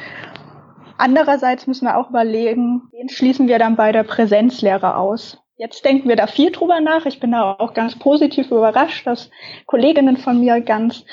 Andererseits 0.98 1.66
müssen 1.66 1.86
wir 1.86 1.96
auch 1.96 2.10
überlegen, 2.10 2.82
wen 2.92 3.08
schließen 3.08 3.48
wir 3.48 3.58
dann 3.58 3.76
bei 3.76 3.92
der 3.92 4.02
Präsenzlehre 4.02 4.96
aus? 4.96 5.38
Jetzt 5.58 5.84
denken 5.84 6.08
wir 6.08 6.16
da 6.16 6.26
viel 6.26 6.50
drüber 6.50 6.80
nach. 6.80 7.06
Ich 7.06 7.20
bin 7.20 7.32
da 7.32 7.56
auch 7.58 7.74
ganz 7.74 7.98
positiv 7.98 8.50
überrascht, 8.50 9.06
dass 9.06 9.30
Kolleginnen 9.66 10.16
von 10.16 10.40
mir 10.40 10.60
ganz, 10.60 11.04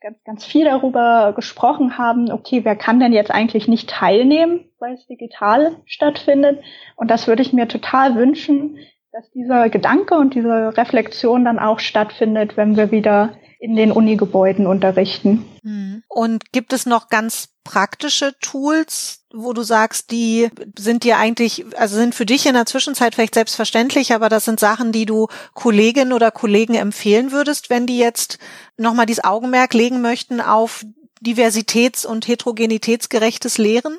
ganz, 0.00 0.22
ganz 0.24 0.44
viel 0.44 0.64
darüber 0.64 1.32
gesprochen 1.34 1.98
haben. 1.98 2.30
Okay, 2.30 2.64
wer 2.64 2.76
kann 2.76 3.00
denn 3.00 3.12
jetzt 3.12 3.30
eigentlich 3.30 3.68
nicht 3.68 3.90
teilnehmen, 3.90 4.70
weil 4.78 4.94
es 4.94 5.06
digital 5.06 5.76
stattfindet? 5.84 6.62
Und 6.96 7.10
das 7.10 7.26
würde 7.26 7.42
ich 7.42 7.52
mir 7.52 7.68
total 7.68 8.14
wünschen, 8.14 8.78
dass 9.12 9.30
dieser 9.32 9.68
Gedanke 9.70 10.14
und 10.14 10.34
diese 10.34 10.76
Reflexion 10.76 11.44
dann 11.44 11.58
auch 11.58 11.80
stattfindet, 11.80 12.56
wenn 12.56 12.76
wir 12.76 12.90
wieder 12.90 13.34
in 13.58 13.76
den 13.76 13.92
Unigebäuden 13.92 14.66
unterrichten. 14.66 15.44
Hm. 15.62 16.02
Und 16.08 16.52
gibt 16.52 16.72
es 16.72 16.86
noch 16.86 17.08
ganz 17.08 17.48
praktische 17.64 18.34
Tools, 18.40 19.26
wo 19.32 19.52
du 19.52 19.62
sagst, 19.62 20.10
die 20.10 20.48
sind 20.78 21.04
dir 21.04 21.18
eigentlich, 21.18 21.64
also 21.76 21.96
sind 21.96 22.14
für 22.14 22.24
dich 22.24 22.46
in 22.46 22.54
der 22.54 22.66
Zwischenzeit 22.66 23.14
vielleicht 23.14 23.34
selbstverständlich, 23.34 24.14
aber 24.14 24.28
das 24.28 24.46
sind 24.46 24.58
Sachen, 24.58 24.92
die 24.92 25.06
du 25.06 25.26
Kolleginnen 25.54 26.12
oder 26.12 26.30
Kollegen 26.30 26.74
empfehlen 26.74 27.32
würdest, 27.32 27.68
wenn 27.68 27.86
die 27.86 27.98
jetzt 27.98 28.38
nochmal 28.78 29.06
dieses 29.06 29.24
Augenmerk 29.24 29.74
legen 29.74 30.00
möchten 30.00 30.40
auf 30.40 30.84
diversitäts- 31.20 32.06
und 32.06 32.26
heterogenitätsgerechtes 32.26 33.58
Lehren? 33.58 33.98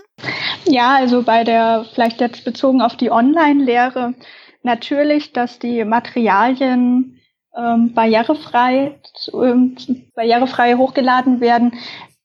Ja, 0.65 0.95
also 0.95 1.21
bei 1.21 1.43
der, 1.43 1.85
vielleicht 1.93 2.19
jetzt 2.19 2.43
bezogen 2.43 2.81
auf 2.81 2.95
die 2.97 3.11
Online-Lehre, 3.11 4.15
natürlich, 4.63 5.33
dass 5.33 5.59
die 5.59 5.83
Materialien 5.85 7.19
ähm, 7.55 7.93
barrierefrei, 7.93 8.99
ähm, 9.33 9.75
barrierefrei 10.15 10.75
hochgeladen 10.75 11.41
werden. 11.41 11.73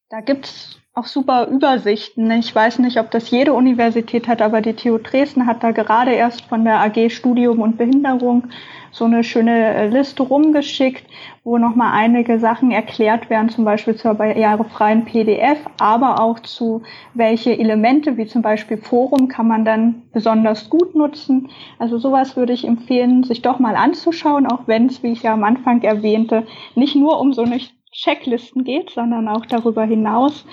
Da 0.09 0.21
gibt's 0.21 0.79
auch 0.95 1.07
super 1.07 1.47
Übersichten. 1.49 2.31
Ich 2.31 2.55
weiß 2.55 2.79
nicht, 2.79 2.99
ob 2.99 3.11
das 3.11 3.31
jede 3.31 3.53
Universität 3.53 4.29
hat, 4.29 4.41
aber 4.41 4.63
die 4.63 4.75
TU 4.75 4.99
Dresden 4.99 5.47
hat 5.47 5.63
da 5.63 5.73
gerade 5.73 6.13
erst 6.13 6.43
von 6.43 6.65
der 6.65 6.81
AG 6.81 7.11
Studium 7.11 7.61
und 7.61 7.77
Behinderung 7.77 8.49
so 8.91 9.05
eine 9.05 9.25
schöne 9.25 9.75
äh, 9.75 9.89
Liste 9.89 10.23
rumgeschickt, 10.23 11.05
wo 11.45 11.59
nochmal 11.59 11.93
einige 11.93 12.39
Sachen 12.39 12.71
erklärt 12.71 13.31
werden, 13.31 13.49
zum 13.49 13.65
Beispiel 13.65 13.95
zur 13.97 14.15
barrierefreien 14.15 15.05
PDF, 15.05 15.59
aber 15.79 16.21
auch 16.21 16.41
zu 16.41 16.83
welche 17.15 17.59
Elemente, 17.59 18.17
wie 18.17 18.27
zum 18.27 18.43
Beispiel 18.43 18.77
Forum, 18.77 19.29
kann 19.29 19.47
man 19.47 19.65
dann 19.65 20.03
besonders 20.13 20.71
gut 20.71 20.95
nutzen. 20.95 21.49
Also 21.79 21.99
sowas 21.99 22.37
würde 22.37 22.53
ich 22.53 22.67
empfehlen, 22.67 23.23
sich 23.23 23.43
doch 23.43 23.59
mal 23.59 23.77
anzuschauen, 23.77 24.47
auch 24.47 24.67
wenn 24.67 24.87
es, 24.87 25.03
wie 25.03 25.13
ich 25.13 25.23
ja 25.23 25.33
am 25.33 25.45
Anfang 25.45 25.83
erwähnte, 25.83 26.47
nicht 26.75 26.97
nur 26.97 27.21
um 27.21 27.33
so 27.33 27.43
eine 27.43 27.61
Checklisten 27.93 28.65
geht, 28.65 28.91
sondern 28.91 29.29
auch 29.29 29.47
darüber 29.47 29.85
hinaus. 29.85 30.45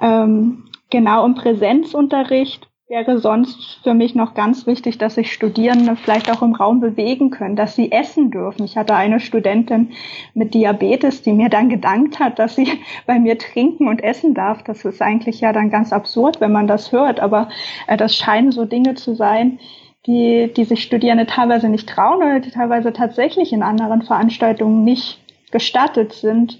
Ähm, 0.00 0.64
genau 0.90 1.24
im 1.24 1.34
Präsenzunterricht 1.34 2.67
wäre 2.88 3.18
sonst 3.18 3.80
für 3.82 3.92
mich 3.92 4.14
noch 4.14 4.32
ganz 4.32 4.66
wichtig, 4.66 4.96
dass 4.96 5.16
sich 5.16 5.32
Studierende 5.32 5.94
vielleicht 5.96 6.32
auch 6.32 6.40
im 6.40 6.54
Raum 6.54 6.80
bewegen 6.80 7.28
können, 7.28 7.54
dass 7.54 7.76
sie 7.76 7.92
essen 7.92 8.30
dürfen. 8.30 8.64
Ich 8.64 8.78
hatte 8.78 8.94
eine 8.94 9.20
Studentin 9.20 9.90
mit 10.32 10.54
Diabetes, 10.54 11.20
die 11.20 11.34
mir 11.34 11.50
dann 11.50 11.68
gedankt 11.68 12.18
hat, 12.18 12.38
dass 12.38 12.56
sie 12.56 12.66
bei 13.06 13.18
mir 13.18 13.36
trinken 13.38 13.88
und 13.88 14.02
essen 14.02 14.32
darf. 14.32 14.62
Das 14.62 14.86
ist 14.86 15.02
eigentlich 15.02 15.40
ja 15.40 15.52
dann 15.52 15.68
ganz 15.68 15.92
absurd, 15.92 16.40
wenn 16.40 16.52
man 16.52 16.66
das 16.66 16.90
hört, 16.90 17.20
aber 17.20 17.50
äh, 17.86 17.98
das 17.98 18.16
scheinen 18.16 18.52
so 18.52 18.64
Dinge 18.64 18.94
zu 18.94 19.14
sein, 19.14 19.58
die, 20.06 20.50
die 20.56 20.64
sich 20.64 20.82
Studierende 20.82 21.26
teilweise 21.26 21.68
nicht 21.68 21.88
trauen 21.88 22.22
oder 22.22 22.40
die 22.40 22.50
teilweise 22.50 22.94
tatsächlich 22.94 23.52
in 23.52 23.62
anderen 23.62 24.00
Veranstaltungen 24.00 24.84
nicht 24.84 25.20
gestattet 25.50 26.14
sind. 26.14 26.58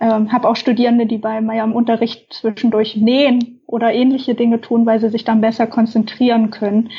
Ähm, 0.00 0.32
habe 0.32 0.48
auch 0.48 0.56
Studierende, 0.56 1.06
die 1.06 1.18
bei 1.18 1.40
mir 1.40 1.62
im 1.62 1.72
Unterricht 1.72 2.32
zwischendurch 2.32 2.96
nähen 2.96 3.57
oder 3.68 3.92
ähnliche 3.92 4.34
Dinge 4.34 4.60
tun, 4.60 4.86
weil 4.86 4.98
sie 4.98 5.10
sich 5.10 5.24
dann 5.24 5.42
besser 5.42 5.66
konzentrieren 5.66 6.50
können. 6.50 6.90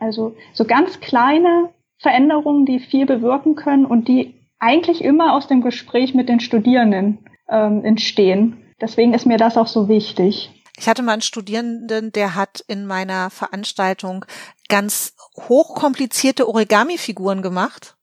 Also 0.00 0.34
so 0.54 0.64
ganz 0.64 1.00
kleine 1.00 1.68
Veränderungen, 1.98 2.64
die 2.66 2.80
viel 2.80 3.06
bewirken 3.06 3.54
können 3.54 3.84
und 3.84 4.08
die 4.08 4.34
eigentlich 4.58 5.04
immer 5.04 5.34
aus 5.34 5.46
dem 5.46 5.60
Gespräch 5.60 6.14
mit 6.14 6.28
den 6.28 6.40
Studierenden 6.40 7.18
ähm, 7.48 7.84
entstehen. 7.84 8.64
Deswegen 8.80 9.12
ist 9.12 9.26
mir 9.26 9.36
das 9.36 9.56
auch 9.58 9.66
so 9.66 9.88
wichtig. 9.88 10.50
Ich 10.78 10.88
hatte 10.88 11.02
mal 11.02 11.12
einen 11.12 11.22
Studierenden, 11.22 12.12
der 12.12 12.34
hat 12.34 12.64
in 12.66 12.86
meiner 12.86 13.30
Veranstaltung 13.30 14.24
ganz 14.68 15.14
hochkomplizierte 15.36 16.48
Origami-Figuren 16.48 17.42
gemacht, 17.42 17.96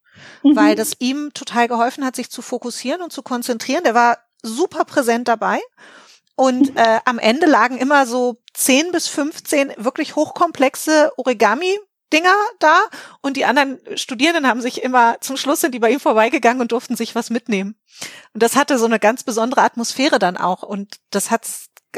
mhm. 0.44 0.56
weil 0.56 0.76
das 0.76 0.96
ihm 1.00 1.32
total 1.34 1.68
geholfen 1.68 2.06
hat, 2.06 2.16
sich 2.16 2.30
zu 2.30 2.44
fokussieren 2.44 3.02
und 3.02 3.12
zu 3.12 3.24
konzentrieren. 3.24 3.84
Der 3.84 3.96
war 3.96 4.18
super 4.44 4.86
präsent 4.86 5.28
dabei. 5.28 5.60
Und 6.36 6.76
äh, 6.76 7.00
am 7.06 7.20
Ende 7.20 7.46
lagen 7.46 7.78
immer 7.78 8.06
so 8.06 8.38
10 8.54 8.92
bis 8.92 9.08
15 9.08 9.74
wirklich 9.78 10.16
hochkomplexe 10.16 11.12
Origami 11.18 11.78
Dinger 12.14 12.36
da 12.60 12.80
und 13.22 13.38
die 13.38 13.46
anderen 13.46 13.80
Studierenden 13.96 14.48
haben 14.48 14.62
sich 14.62 14.84
immer 14.84 15.18
zum 15.20 15.36
Schluss 15.36 15.62
sind 15.62 15.74
die 15.74 15.80
bei 15.80 15.90
ihm 15.90 16.00
vorbeigegangen 16.00 16.62
und 16.62 16.72
durften 16.72 16.96
sich 16.96 17.16
was 17.16 17.32
mitnehmen. 17.32 17.76
Und 18.34 18.44
das 18.44 18.56
hatte 18.56 18.78
so 18.78 18.86
eine 18.86 19.00
ganz 19.00 19.24
besondere 19.24 19.64
Atmosphäre 19.64 20.20
dann 20.20 20.38
auch 20.38 20.62
und 20.62 20.98
das 21.10 21.32
hat 21.32 21.48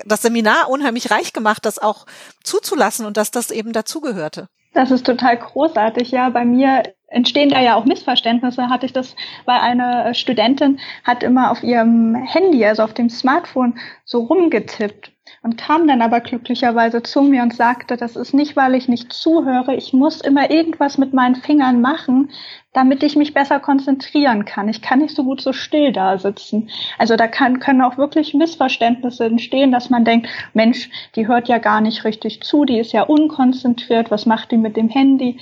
das 0.06 0.22
Seminar 0.22 0.70
unheimlich 0.70 1.12
reich 1.12 1.34
gemacht, 1.34 1.66
das 1.66 1.80
auch 1.80 2.06
zuzulassen 2.44 3.06
und 3.06 3.18
dass 3.18 3.32
das 3.32 3.52
eben 3.52 3.74
dazugehörte. 3.74 4.48
Das 4.74 4.92
ist 4.92 5.06
total 5.06 5.38
großartig. 5.38 6.12
Ja, 6.12 6.30
bei 6.30 6.44
mir 6.46 6.84
entstehen 7.16 7.50
da 7.50 7.62
ja 7.62 7.76
auch 7.76 7.86
Missverständnisse. 7.86 8.70
Hatte 8.70 8.86
ich 8.86 8.94
das 8.94 9.16
bei 9.46 9.60
einer 9.60 10.14
Studentin, 10.14 10.80
hat 11.04 11.24
immer 11.24 11.52
auf 11.52 11.64
ihrem 11.64 12.16
Handy, 12.16 12.64
also 12.66 12.84
auf 12.84 12.94
dem 12.94 13.10
Smartphone, 13.10 13.80
so 14.04 14.20
rumgetippt 14.20 15.12
und 15.42 15.58
kam 15.58 15.88
dann 15.88 16.02
aber 16.02 16.22
glücklicherweise 16.22 17.04
zu 17.04 17.22
mir 17.22 17.44
und 17.44 17.54
sagte, 17.54 17.98
das 17.98 18.16
ist 18.16 18.34
nicht, 18.34 18.56
weil 18.56 18.76
ich 18.76 18.88
nicht 18.88 19.14
zuhöre, 19.14 19.76
ich 19.76 19.94
muss 19.94 20.22
immer 20.22 20.52
irgendwas 20.52 20.98
mit 20.98 21.14
meinen 21.14 21.36
Fingern 21.36 21.82
machen, 21.82 22.32
damit 22.74 23.04
ich 23.04 23.16
mich 23.16 23.34
besser 23.34 23.60
konzentrieren 23.60 24.46
kann. 24.46 24.70
Ich 24.70 24.82
kann 24.82 25.00
nicht 25.00 25.16
so 25.16 25.24
gut 25.24 25.42
so 25.42 25.54
still 25.54 25.92
da 25.92 26.18
sitzen. 26.18 26.70
Also 26.98 27.16
da 27.16 27.28
kann, 27.28 27.60
können 27.60 27.82
auch 27.82 27.98
wirklich 27.98 28.34
Missverständnisse 28.34 29.26
entstehen, 29.26 29.72
dass 29.72 29.90
man 29.90 30.04
denkt, 30.04 30.28
Mensch, 30.54 30.90
die 31.16 31.28
hört 31.28 31.48
ja 31.48 31.60
gar 31.60 31.80
nicht 31.80 32.04
richtig 32.04 32.42
zu, 32.42 32.66
die 32.66 32.80
ist 32.80 32.92
ja 32.92 33.04
unkonzentriert, 33.04 34.12
was 34.12 34.26
macht 34.26 34.52
die 34.52 34.58
mit 34.58 34.76
dem 34.76 34.90
Handy? 34.90 35.40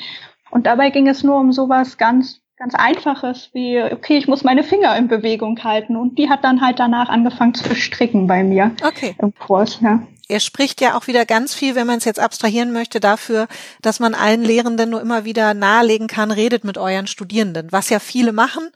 Und 0.54 0.68
dabei 0.68 0.92
ging 0.92 1.08
es 1.08 1.24
nur 1.24 1.40
um 1.40 1.52
sowas 1.52 1.98
ganz 1.98 2.40
ganz 2.58 2.76
einfaches 2.76 3.50
wie, 3.54 3.82
okay, 3.82 4.18
ich 4.18 4.28
muss 4.28 4.44
meine 4.44 4.64
Finger 4.64 4.96
in 4.96 5.08
Bewegung 5.08 5.62
halten. 5.64 5.96
Und 5.96 6.20
die 6.20 6.30
hat 6.30 6.44
dann 6.44 6.62
halt 6.62 6.80
danach 6.80 7.10
angefangen 7.10 7.56
zu 7.56 7.74
stricken 7.76 8.28
bei 8.28 8.44
mir 8.44 8.72
okay. 8.86 9.16
im 9.18 9.34
Kurs. 9.34 9.80
Ja 9.82 10.04
er 10.30 10.40
spricht 10.40 10.80
ja 10.80 10.98
auch 10.98 11.08
wieder 11.08 11.26
ganz 11.26 11.54
viel, 11.54 11.76
wenn 11.76 11.88
man 11.88 11.98
es 11.98 12.06
jetzt 12.06 12.20
abstrahieren 12.20 12.72
möchte, 12.72 13.00
dafür, 13.00 13.48
dass 13.82 14.00
man 14.00 14.14
allen 14.14 14.44
Lehrenden 14.44 14.90
nur 14.90 15.02
immer 15.02 15.26
wieder 15.26 15.54
nahelegen 15.54 16.08
kann, 16.08 16.32
redet 16.32 16.64
mit 16.64 16.78
euren 16.78 17.08
Studierenden, 17.08 17.72
was 17.72 17.90
ja 17.90 18.00
viele 18.00 18.32
machen, 18.32 18.70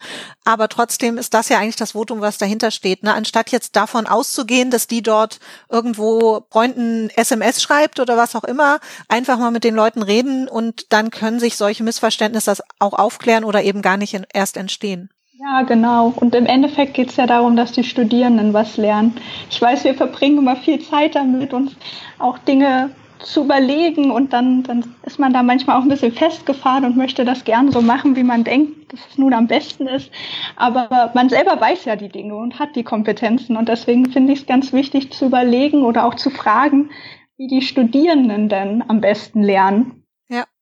aber 0.43 0.67
trotzdem 0.67 1.17
ist 1.17 1.33
das 1.33 1.49
ja 1.49 1.59
eigentlich 1.59 1.77
das 1.77 1.91
Votum, 1.91 2.19
was 2.19 2.37
dahinter 2.37 2.71
steht. 2.71 3.03
Ne? 3.03 3.13
Anstatt 3.13 3.51
jetzt 3.51 3.75
davon 3.75 4.07
auszugehen, 4.07 4.71
dass 4.71 4.87
die 4.87 5.01
dort 5.01 5.39
irgendwo 5.69 6.45
Freunden 6.51 7.09
SMS 7.11 7.61
schreibt 7.61 7.99
oder 7.99 8.17
was 8.17 8.35
auch 8.35 8.43
immer, 8.43 8.79
einfach 9.07 9.37
mal 9.39 9.51
mit 9.51 9.63
den 9.63 9.75
Leuten 9.75 10.03
reden 10.03 10.47
und 10.49 10.91
dann 10.91 11.11
können 11.11 11.39
sich 11.39 11.55
solche 11.55 11.83
Missverständnisse 11.83 12.57
auch 12.79 12.93
aufklären 12.93 13.43
oder 13.45 13.63
eben 13.63 13.81
gar 13.81 13.97
nicht 13.97 14.19
erst 14.33 14.57
entstehen. 14.57 15.09
Ja, 15.39 15.61
genau. 15.61 16.13
Und 16.15 16.33
im 16.33 16.47
Endeffekt 16.47 16.95
geht 16.95 17.09
es 17.09 17.15
ja 17.15 17.27
darum, 17.27 17.55
dass 17.55 17.71
die 17.71 17.83
Studierenden 17.83 18.53
was 18.53 18.75
lernen. 18.75 19.13
Ich 19.51 19.61
weiß, 19.61 19.83
wir 19.83 19.93
verbringen 19.93 20.39
immer 20.39 20.55
viel 20.55 20.79
Zeit 20.79 21.13
damit, 21.13 21.53
uns 21.53 21.75
auch 22.17 22.39
Dinge 22.39 22.89
zu 23.19 23.43
überlegen 23.43 24.09
und 24.09 24.33
dann, 24.33 24.63
dann 24.63 24.95
ist 25.03 25.19
man 25.19 25.33
da 25.33 25.43
manchmal 25.43 25.77
auch 25.77 25.83
ein 25.83 25.89
bisschen 25.89 26.11
festgefahren 26.11 26.85
und 26.85 26.97
möchte 26.97 27.23
das 27.23 27.43
gern 27.43 27.71
so 27.71 27.81
machen, 27.81 28.15
wie 28.15 28.23
man 28.23 28.43
denkt, 28.43 28.91
dass 28.91 28.99
es 29.11 29.17
nun 29.19 29.33
am 29.33 29.45
besten 29.45 29.85
ist. 29.85 30.11
Aber 30.55 31.11
man 31.13 31.29
selber 31.29 31.61
weiß 31.61 31.85
ja 31.85 31.95
die 31.95 32.09
Dinge 32.09 32.35
und 32.35 32.57
hat 32.57 32.75
die 32.75 32.83
Kompetenzen 32.83 33.57
und 33.57 33.69
deswegen 33.69 34.11
finde 34.11 34.33
ich 34.33 34.39
es 34.39 34.45
ganz 34.47 34.73
wichtig 34.73 35.11
zu 35.11 35.25
überlegen 35.25 35.83
oder 35.83 36.05
auch 36.05 36.15
zu 36.15 36.31
fragen, 36.31 36.89
wie 37.37 37.47
die 37.47 37.61
Studierenden 37.61 38.49
denn 38.49 38.83
am 38.87 39.01
besten 39.01 39.43
lernen 39.43 40.03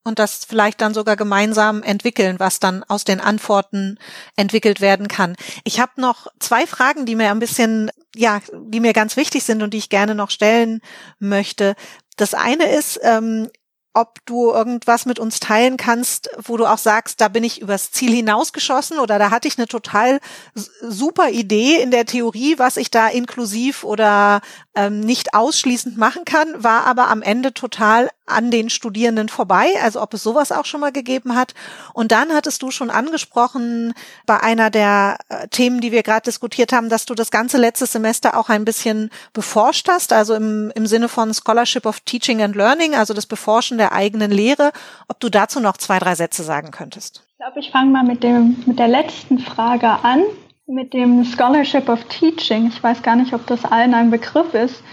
und 0.06 0.20
das 0.20 0.46
vielleicht 0.46 0.80
dann 0.80 0.94
sogar 0.94 1.18
gemeinsam 1.18 1.84
entwickeln, 1.84 2.40
was 2.40 2.60
dann 2.60 2.84
aus 2.84 3.04
den 3.04 3.20
Antworten 3.20 3.98
entwickelt 4.38 4.80
werden 4.80 5.08
kann. 5.08 5.36
Ich 5.64 5.80
habe 5.80 6.00
noch 6.00 6.28
zwei 6.40 6.66
Fragen, 6.68 7.06
die 7.06 7.16
mir 7.16 7.32
ein 7.32 7.40
bisschen, 7.40 7.92
ja, 8.16 8.40
die 8.54 8.80
mir 8.80 8.94
ganz 8.94 9.18
wichtig 9.18 9.44
sind 9.44 9.62
und 9.62 9.74
die 9.74 9.80
ich 9.80 9.90
gerne 9.90 10.16
noch 10.16 10.30
stellen 10.30 10.80
möchte. 11.20 11.76
Das 12.16 12.34
eine 12.34 12.70
ist, 12.70 13.00
ähm, 13.04 13.50
ob 13.96 14.20
du 14.26 14.52
irgendwas 14.52 15.06
mit 15.06 15.20
uns 15.20 15.40
teilen 15.40 15.78
kannst, 15.78 16.30
wo 16.38 16.58
du 16.58 16.66
auch 16.66 16.78
sagst, 16.78 17.22
da 17.22 17.30
bin 17.30 17.46
ich 17.46 17.62
übers 17.62 17.92
Ziel 17.92 18.14
hinausgeschossen 18.14 19.00
oder 19.00 19.18
da 19.18 19.32
hatte 19.32 19.48
ich 19.48 19.58
eine 19.58 19.68
total 19.68 20.20
super 20.54 21.30
Idee 21.30 21.82
in 21.82 21.92
der 21.92 22.06
Theorie, 22.06 22.60
was 22.60 22.76
ich 22.76 22.92
da 22.92 23.08
inklusiv 23.08 23.86
oder 23.86 24.42
ähm, 24.76 25.00
nicht 25.00 25.34
ausschließend 25.34 25.98
machen 25.98 26.26
kann, 26.26 26.64
war 26.64 26.86
aber 26.86 27.10
am 27.10 27.22
Ende 27.22 27.54
total 27.54 28.10
an 28.26 28.52
den 28.52 28.70
Studierenden 28.70 29.30
vorbei, 29.30 29.74
also 29.82 30.02
ob 30.02 30.14
es 30.14 30.24
sowas 30.24 30.52
auch 30.52 30.66
schon 30.66 30.82
mal 30.82 30.92
gegeben 30.92 31.36
hat. 31.36 31.54
Und 31.94 32.12
dann 32.12 32.34
hattest 32.34 32.62
du 32.62 32.72
schon 32.72 32.90
angesprochen 32.90 33.94
bei 34.26 34.42
einer 34.42 34.70
der 34.70 35.18
äh, 35.30 35.48
Themen, 35.50 35.80
die 35.80 35.92
wir 35.92 36.04
gerade 36.04 36.24
diskutiert 36.24 36.74
haben, 36.74 36.90
dass 36.90 37.06
du 37.06 37.14
das 37.14 37.32
ganze 37.32 37.58
letzte 37.58 37.86
Semester 37.86 38.38
auch 38.38 38.50
ein 38.50 38.66
bisschen 38.66 39.12
beforscht 39.34 39.88
hast, 39.88 40.12
also 40.12 40.34
im, 40.34 40.72
im 40.76 40.88
Sinne 40.88 41.08
von 41.08 41.34
Scholarship 41.34 41.86
of 41.86 42.00
Teaching 42.02 42.42
and 42.42 42.56
Learning, 42.56 42.96
also 42.96 43.14
das 43.14 43.28
Beforschen 43.28 43.78
der 43.78 43.92
eigenen 43.92 44.32
Lehre. 44.32 44.72
Ob 45.08 45.20
du 45.20 45.30
dazu 45.30 45.60
noch 45.60 45.78
zwei, 45.78 46.00
drei 46.00 46.16
Sätze 46.16 46.44
sagen 46.44 46.72
könntest. 46.72 47.24
Ich 47.32 47.38
glaube, 47.38 47.60
ich 47.60 47.72
fange 47.72 47.92
mal 47.92 48.04
mit 48.04 48.24
dem, 48.24 48.64
mit 48.66 48.80
der 48.80 48.88
letzten 48.88 49.40
Frage 49.40 49.88
an, 49.88 50.24
mit 50.68 50.94
dem 50.94 51.24
Scholarship 51.24 51.90
of 51.90 52.04
Teaching. 52.06 52.68
Ich 52.68 52.82
weiß 52.82 53.04
gar 53.04 53.16
nicht, 53.16 53.34
ob 53.34 53.46
das 53.46 53.66
allen 53.66 53.94
ein 53.94 54.10
Begriff 54.10 54.54
ist. 54.54 54.84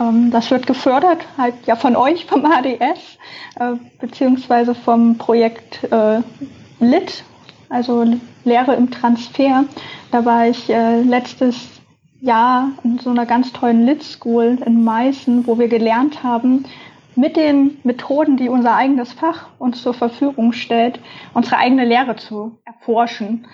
Ähm, 0.00 0.30
das 0.30 0.50
wird 0.50 0.66
gefördert 0.66 1.26
halt 1.36 1.54
ja 1.66 1.76
von 1.76 1.96
euch, 1.96 2.24
vom 2.26 2.44
ADS, 2.44 3.18
äh, 3.56 3.74
beziehungsweise 4.00 4.74
vom 4.74 5.18
Projekt 5.18 5.84
äh, 5.92 6.20
LIT, 6.80 7.24
also 7.68 8.04
Lehre 8.44 8.74
im 8.74 8.90
Transfer. 8.90 9.64
Da 10.10 10.24
war 10.24 10.48
ich 10.48 10.70
äh, 10.70 11.02
letztes 11.02 11.56
Jahr 12.20 12.70
in 12.82 12.98
so 12.98 13.10
einer 13.10 13.26
ganz 13.26 13.52
tollen 13.52 13.84
Lit 13.84 14.02
School 14.02 14.58
in 14.64 14.82
Meißen, 14.82 15.46
wo 15.46 15.58
wir 15.58 15.68
gelernt 15.68 16.22
haben, 16.22 16.64
mit 17.14 17.36
den 17.36 17.76
Methoden, 17.82 18.38
die 18.38 18.48
unser 18.48 18.74
eigenes 18.74 19.12
Fach 19.12 19.48
uns 19.58 19.82
zur 19.82 19.92
Verfügung 19.92 20.54
stellt, 20.54 20.98
unsere 21.34 21.58
eigene 21.58 21.84
Lehre 21.84 22.16
zu 22.16 22.58
erforschen. 22.64 23.46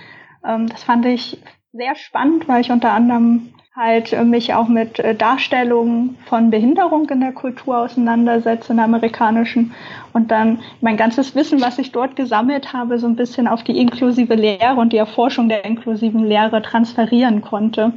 Ähm, 0.47 0.69
das 0.69 0.83
fand 0.83 1.07
ich 1.07 1.39
sehr 1.73 1.95
spannend, 1.97 2.49
weil 2.49 2.61
ich 2.61 2.71
unter 2.71 2.93
anderem 2.93 3.53
halt 3.79 4.13
äh, 4.13 4.25
mich 4.25 4.53
auch 4.55 4.69
mit 4.69 4.99
äh, 4.99 5.15
Darstellungen 5.15 6.17
von 6.27 6.51
Behinderung 6.51 7.09
in 7.09 7.21
der 7.21 7.33
Kultur 7.33 7.79
auseinandersetze, 7.79 8.73
in 8.73 8.79
der 8.79 8.87
amerikanischen 8.87 9.73
und 10.13 10.31
dann 10.31 10.59
mein 10.81 10.97
ganzes 10.97 11.37
Wissen, 11.37 11.61
was 11.61 11.79
ich 11.79 11.93
dort 11.93 12.17
gesammelt 12.17 12.73
habe, 12.73 12.99
so 12.99 13.07
ein 13.07 13.15
bisschen 13.15 13.47
auf 13.47 13.63
die 13.63 13.79
inklusive 13.79 14.35
Lehre 14.35 14.75
und 14.75 14.93
die 14.93 14.97
Erforschung 14.97 15.49
der 15.49 15.65
inklusiven 15.65 16.25
Lehre 16.25 16.61
transferieren 16.61 17.41
konnte. 17.41 17.93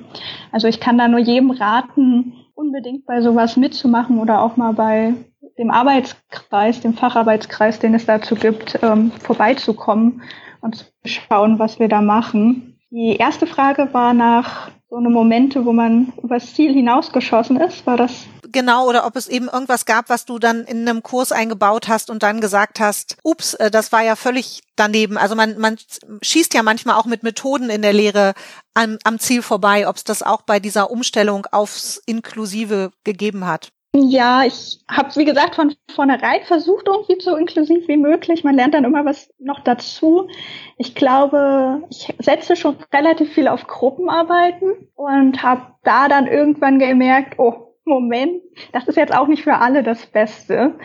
Also 0.52 0.68
ich 0.68 0.80
kann 0.80 1.00
da 1.00 1.08
nur 1.08 1.20
jedem 1.20 1.50
raten, 1.50 2.34
unbedingt 2.54 3.08
bei 3.08 3.22
sowas 3.22 3.58
mitzumachen 3.58 4.20
oder 4.20 4.44
auch 4.44 4.58
mal 4.58 4.74
bei 4.74 5.16
dem 5.58 5.72
Arbeitskreis, 5.72 6.82
dem 6.82 6.94
Facharbeitskreis, 6.94 7.80
den 7.80 7.96
es 7.96 8.06
dazu 8.06 8.36
gibt, 8.36 8.80
ähm, 8.84 9.12
vorbeizukommen 9.12 10.22
und 10.62 10.78
zu 10.78 10.86
schauen, 11.06 11.60
was 11.60 11.80
wir 11.80 11.88
da 11.88 12.02
machen. 12.02 12.80
Die 12.90 13.16
erste 13.16 13.48
Frage 13.48 13.94
war 13.94 14.14
nach 14.14 14.72
so 14.90 14.98
eine 14.98 15.10
Momente, 15.10 15.66
wo 15.66 15.72
man 15.72 16.12
übers 16.22 16.54
Ziel 16.54 16.74
hinausgeschossen 16.74 17.58
ist, 17.58 17.88
war 17.88 17.96
das? 17.96 18.26
Genau, 18.52 18.90
oder 18.90 19.06
ob 19.06 19.16
es 19.16 19.30
eben 19.30 19.48
irgendwas 19.48 19.86
gab, 19.86 20.10
was 20.10 20.26
du 20.26 20.38
dann 20.38 20.66
in 20.66 20.88
einem 20.88 21.02
Kurs 21.02 21.32
eingebaut 21.32 21.88
hast 21.88 22.10
und 22.10 22.22
dann 22.22 22.42
gesagt 22.42 22.82
hast, 22.82 23.16
ups, 23.24 23.54
äh, 23.54 23.72
das 23.72 23.94
war 23.94 24.04
ja 24.04 24.18
völlig 24.18 24.62
daneben. 24.76 25.18
Also 25.18 25.36
man, 25.36 25.58
man 25.58 25.78
schießt 26.22 26.54
ja 26.54 26.62
manchmal 26.62 26.98
auch 26.98 27.06
mit 27.06 27.24
Methoden 27.24 27.70
in 27.70 27.82
der 27.82 27.94
Lehre 27.94 28.34
am, 28.74 28.98
am 29.06 29.20
Ziel 29.20 29.42
vorbei, 29.42 29.88
ob 29.88 29.96
es 29.96 30.04
das 30.04 30.22
auch 30.22 30.42
bei 30.42 30.60
dieser 30.60 30.92
Umstellung 30.92 31.46
aufs 31.52 32.02
Inklusive 32.06 32.92
gegeben 33.06 33.48
hat. 33.48 33.72
Ja, 33.94 34.44
ich 34.46 34.80
habe, 34.90 35.14
wie 35.18 35.26
gesagt, 35.26 35.56
von 35.56 35.76
vornherein 35.94 36.44
versucht, 36.46 36.88
irgendwie 36.88 37.20
so 37.22 37.36
inklusiv 37.36 37.90
wie 37.90 37.98
möglich. 37.98 38.44
Man 38.46 38.56
lernt 38.56 38.74
dann 38.74 38.86
immer 38.86 39.04
was 39.04 39.30
noch 39.38 39.60
dazu. 39.60 40.30
Ich 40.78 40.96
glaube, 40.96 41.84
ich 41.90 42.14
setze 42.20 42.56
schon 42.56 42.78
relativ 42.94 43.34
viel 43.34 43.50
auf 43.50 43.68
Gruppenarbeiten 43.68 44.88
und 44.96 45.44
habe 45.44 45.74
da 45.84 46.08
dann 46.08 46.28
irgendwann 46.28 46.80
gemerkt, 46.80 47.38
oh, 47.38 47.76
Moment, 47.84 48.42
das 48.72 48.88
ist 48.88 48.96
jetzt 48.96 49.14
auch 49.14 49.28
nicht 49.28 49.44
für 49.44 49.56
alle 49.56 49.84
das 49.84 50.06
Beste. 50.06 50.76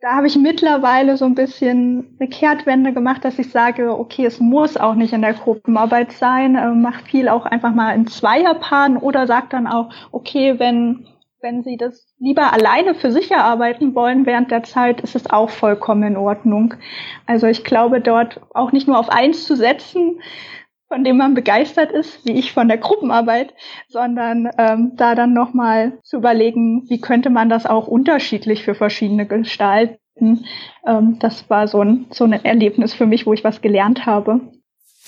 Da 0.00 0.14
habe 0.14 0.28
ich 0.28 0.36
mittlerweile 0.36 1.16
so 1.18 1.26
ein 1.26 1.34
bisschen 1.34 2.16
eine 2.18 2.30
Kehrtwende 2.30 2.94
gemacht, 2.94 3.24
dass 3.24 3.38
ich 3.38 3.50
sage, 3.50 3.98
okay, 3.98 4.24
es 4.24 4.40
muss 4.40 4.76
auch 4.78 4.94
nicht 4.94 5.12
in 5.12 5.22
der 5.22 5.34
Gruppenarbeit 5.34 6.12
sein, 6.12 6.54
äh, 6.54 6.70
mach 6.70 7.02
viel 7.02 7.28
auch 7.28 7.44
einfach 7.44 7.74
mal 7.74 7.94
in 7.94 8.06
Zweierpaaren 8.06 8.96
oder 8.96 9.26
sag 9.26 9.50
dann 9.50 9.66
auch, 9.66 9.90
okay, 10.12 10.58
wenn 10.58 11.08
wenn 11.40 11.62
Sie 11.62 11.76
das 11.76 12.06
lieber 12.18 12.52
alleine 12.52 12.94
für 12.94 13.12
sich 13.12 13.30
erarbeiten 13.30 13.94
wollen 13.94 14.26
während 14.26 14.50
der 14.50 14.64
Zeit, 14.64 15.00
ist 15.00 15.14
es 15.14 15.30
auch 15.30 15.50
vollkommen 15.50 16.02
in 16.02 16.16
Ordnung. 16.16 16.74
Also 17.26 17.46
ich 17.46 17.64
glaube, 17.64 18.00
dort 18.00 18.40
auch 18.54 18.72
nicht 18.72 18.88
nur 18.88 18.98
auf 18.98 19.08
eins 19.08 19.46
zu 19.46 19.56
setzen, 19.56 20.20
von 20.88 21.04
dem 21.04 21.18
man 21.18 21.34
begeistert 21.34 21.92
ist, 21.92 22.24
wie 22.26 22.32
ich 22.32 22.52
von 22.52 22.66
der 22.66 22.78
Gruppenarbeit, 22.78 23.54
sondern 23.88 24.50
ähm, 24.58 24.92
da 24.96 25.14
dann 25.14 25.34
nochmal 25.34 25.98
zu 26.02 26.16
überlegen, 26.16 26.86
wie 26.88 27.00
könnte 27.00 27.30
man 27.30 27.48
das 27.48 27.66
auch 27.66 27.86
unterschiedlich 27.86 28.64
für 28.64 28.74
verschiedene 28.74 29.26
gestalten. 29.26 30.44
Ähm, 30.86 31.18
das 31.20 31.48
war 31.50 31.68
so 31.68 31.82
ein, 31.82 32.06
so 32.10 32.24
ein 32.24 32.32
Erlebnis 32.32 32.94
für 32.94 33.06
mich, 33.06 33.26
wo 33.26 33.34
ich 33.34 33.44
was 33.44 33.60
gelernt 33.60 34.06
habe. 34.06 34.40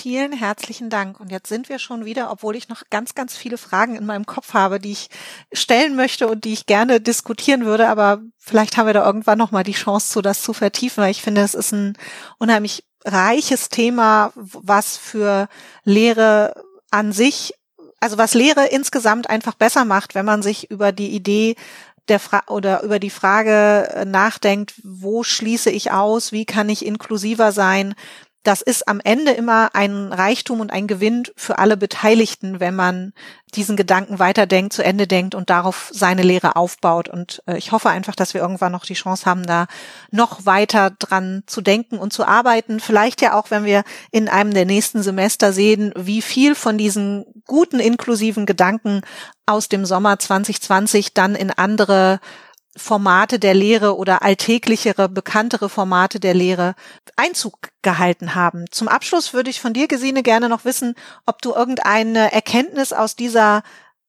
Vielen 0.03 0.33
herzlichen 0.33 0.89
Dank. 0.89 1.21
Und 1.21 1.31
jetzt 1.31 1.51
sind 1.51 1.69
wir 1.69 1.79
schon 1.79 2.07
wieder, 2.07 2.31
obwohl 2.31 2.57
ich 2.57 2.71
noch 2.71 2.85
ganz, 2.89 3.15
ganz 3.15 3.37
viele 3.37 3.59
Fragen 3.59 3.97
in 3.97 4.07
meinem 4.07 4.25
Kopf 4.25 4.55
habe, 4.55 4.81
die 4.81 4.93
ich 4.93 5.11
stellen 5.53 5.95
möchte 5.95 6.27
und 6.27 6.47
die 6.47 6.55
ich 6.55 6.65
gerne 6.65 7.03
diskutieren 7.03 7.67
würde. 7.67 7.87
Aber 7.87 8.23
vielleicht 8.39 8.79
haben 8.79 8.87
wir 8.87 8.95
da 8.95 9.05
irgendwann 9.05 9.37
noch 9.37 9.51
mal 9.51 9.63
die 9.63 9.73
Chance 9.73 10.11
zu, 10.11 10.23
das 10.23 10.41
zu 10.41 10.55
vertiefen, 10.55 11.03
weil 11.03 11.11
ich 11.11 11.21
finde, 11.21 11.43
es 11.43 11.53
ist 11.53 11.73
ein 11.73 11.99
unheimlich 12.39 12.83
reiches 13.05 13.69
Thema, 13.69 14.33
was 14.37 14.97
für 14.97 15.49
Lehre 15.85 16.55
an 16.91 17.13
sich, 17.13 17.53
also 18.01 18.17
was 18.17 18.33
Lehre 18.33 18.69
insgesamt 18.69 19.29
einfach 19.29 19.55
besser 19.55 19.85
macht, 19.85 20.15
wenn 20.15 20.25
man 20.25 20.41
sich 20.41 20.71
über 20.71 20.93
die 20.93 21.11
Idee 21.11 21.57
der 22.09 22.21
Fra 22.21 22.45
oder 22.47 22.83
über 22.85 23.01
die 23.01 23.11
Frage 23.11 24.05
nachdenkt, 24.07 24.73
wo 24.83 25.25
schließe 25.25 25.69
ich 25.69 25.93
aus, 25.93 26.33
wie 26.33 26.47
kann 26.47 26.71
ich 26.71 26.87
inklusiver 26.87 27.53
sein, 27.53 27.95
das 28.43 28.63
ist 28.63 28.89
am 28.89 29.01
Ende 29.01 29.33
immer 29.33 29.75
ein 29.75 30.13
Reichtum 30.13 30.61
und 30.61 30.73
ein 30.73 30.87
Gewinn 30.87 31.25
für 31.37 31.59
alle 31.59 31.77
Beteiligten, 31.77 32.59
wenn 32.59 32.75
man 32.75 33.13
diesen 33.55 33.77
Gedanken 33.77 34.19
weiterdenkt, 34.19 34.73
zu 34.73 34.83
Ende 34.83 35.07
denkt 35.07 35.35
und 35.35 35.51
darauf 35.51 35.91
seine 35.93 36.23
Lehre 36.23 36.57
aufbaut. 36.57 37.09
Und 37.09 37.43
äh, 37.47 37.59
ich 37.59 37.73
hoffe 37.73 37.91
einfach, 37.91 38.15
dass 38.15 38.33
wir 38.33 38.41
irgendwann 38.41 38.73
noch 38.73 38.87
die 38.87 38.95
Chance 38.95 39.27
haben, 39.27 39.45
da 39.45 39.67
noch 40.11 40.47
weiter 40.47 40.91
dran 40.99 41.43
zu 41.47 41.61
denken 41.61 41.99
und 41.99 42.13
zu 42.13 42.27
arbeiten. 42.27 42.81
Vielleicht 42.81 43.21
ja 43.21 43.39
auch, 43.39 43.51
wenn 43.51 43.65
wir 43.65 43.85
in 44.11 44.29
einem 44.29 44.55
der 44.55 44.65
nächsten 44.65 45.03
Semester 45.03 45.53
sehen, 45.53 45.93
wie 45.97 46.23
viel 46.23 46.55
von 46.55 46.79
diesen 46.79 47.27
guten 47.47 47.81
inklusiven 47.81 48.47
Gedanken 48.47 49.03
aus 49.45 49.69
dem 49.69 49.85
Sommer 49.85 50.19
2020 50.19 51.13
dann 51.13 51.35
in 51.35 51.51
andere 51.51 52.21
Formate 52.81 53.39
der 53.39 53.55
Lehre 53.55 53.97
oder 53.97 54.23
alltäglichere, 54.23 55.09
bekanntere 55.09 55.69
Formate 55.69 56.19
der 56.19 56.35
Lehre 56.35 56.75
Einzug 57.17 57.69
gehalten 57.83 58.35
haben. 58.35 58.65
Zum 58.71 58.89
Abschluss 58.89 59.33
würde 59.35 59.51
ich 59.51 59.61
von 59.61 59.73
dir, 59.73 59.87
Gesine, 59.87 60.23
gerne 60.23 60.49
noch 60.49 60.65
wissen, 60.65 60.95
ob 61.27 61.43
du 61.43 61.53
irgendeine 61.53 62.33
Erkenntnis 62.33 62.93
aus 62.93 63.17
dieser 63.17 63.63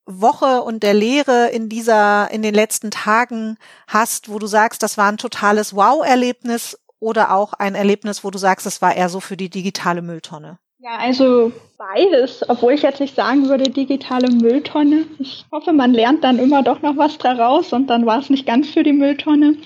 Woche 0.06 0.62
und 0.62 0.84
der 0.84 0.94
Lehre 0.94 1.50
in 1.50 1.70
dieser, 1.70 2.32
in 2.32 2.42
den 2.42 2.56
letzten 2.56 2.92
Tagen 2.92 3.58
hast, 3.88 4.30
wo 4.30 4.40
du 4.40 4.48
sagst, 4.48 4.82
das 4.82 4.98
war 4.98 5.12
ein 5.12 5.18
totales 5.18 5.76
Wow-Erlebnis 5.76 6.80
oder 7.00 7.32
auch 7.32 7.54
ein 7.54 7.76
Erlebnis, 7.76 8.24
wo 8.24 8.32
du 8.32 8.38
sagst, 8.38 8.66
das 8.66 8.82
war 8.82 8.96
eher 8.96 9.10
so 9.10 9.20
für 9.20 9.38
die 9.38 9.50
digitale 9.50 10.02
Mülltonne. 10.02 10.60
Ja, 10.84 10.98
also 10.98 11.52
beides, 11.78 12.44
obwohl 12.50 12.74
ich 12.74 12.82
jetzt 12.82 13.00
nicht 13.00 13.15
sagen 13.15 13.48
würde, 13.48 13.70
digitale 13.70 14.32
Mülltonne. 14.32 15.06
Ich 15.20 15.46
hoffe, 15.52 15.74
man 15.74 15.94
lernt 15.94 16.24
dann 16.24 16.39
immer 16.39 16.63
doch 16.63 16.82
noch 16.82 16.98
was 16.98 17.20
daraus 17.20 17.72
und 17.72 17.86
dann 17.88 18.08
war 18.08 18.17
es 18.17 18.32
nicht 18.32 18.48
ganz 18.48 18.67
für 18.67 18.82
die 18.82 18.91
Mülltonne. 18.91 19.58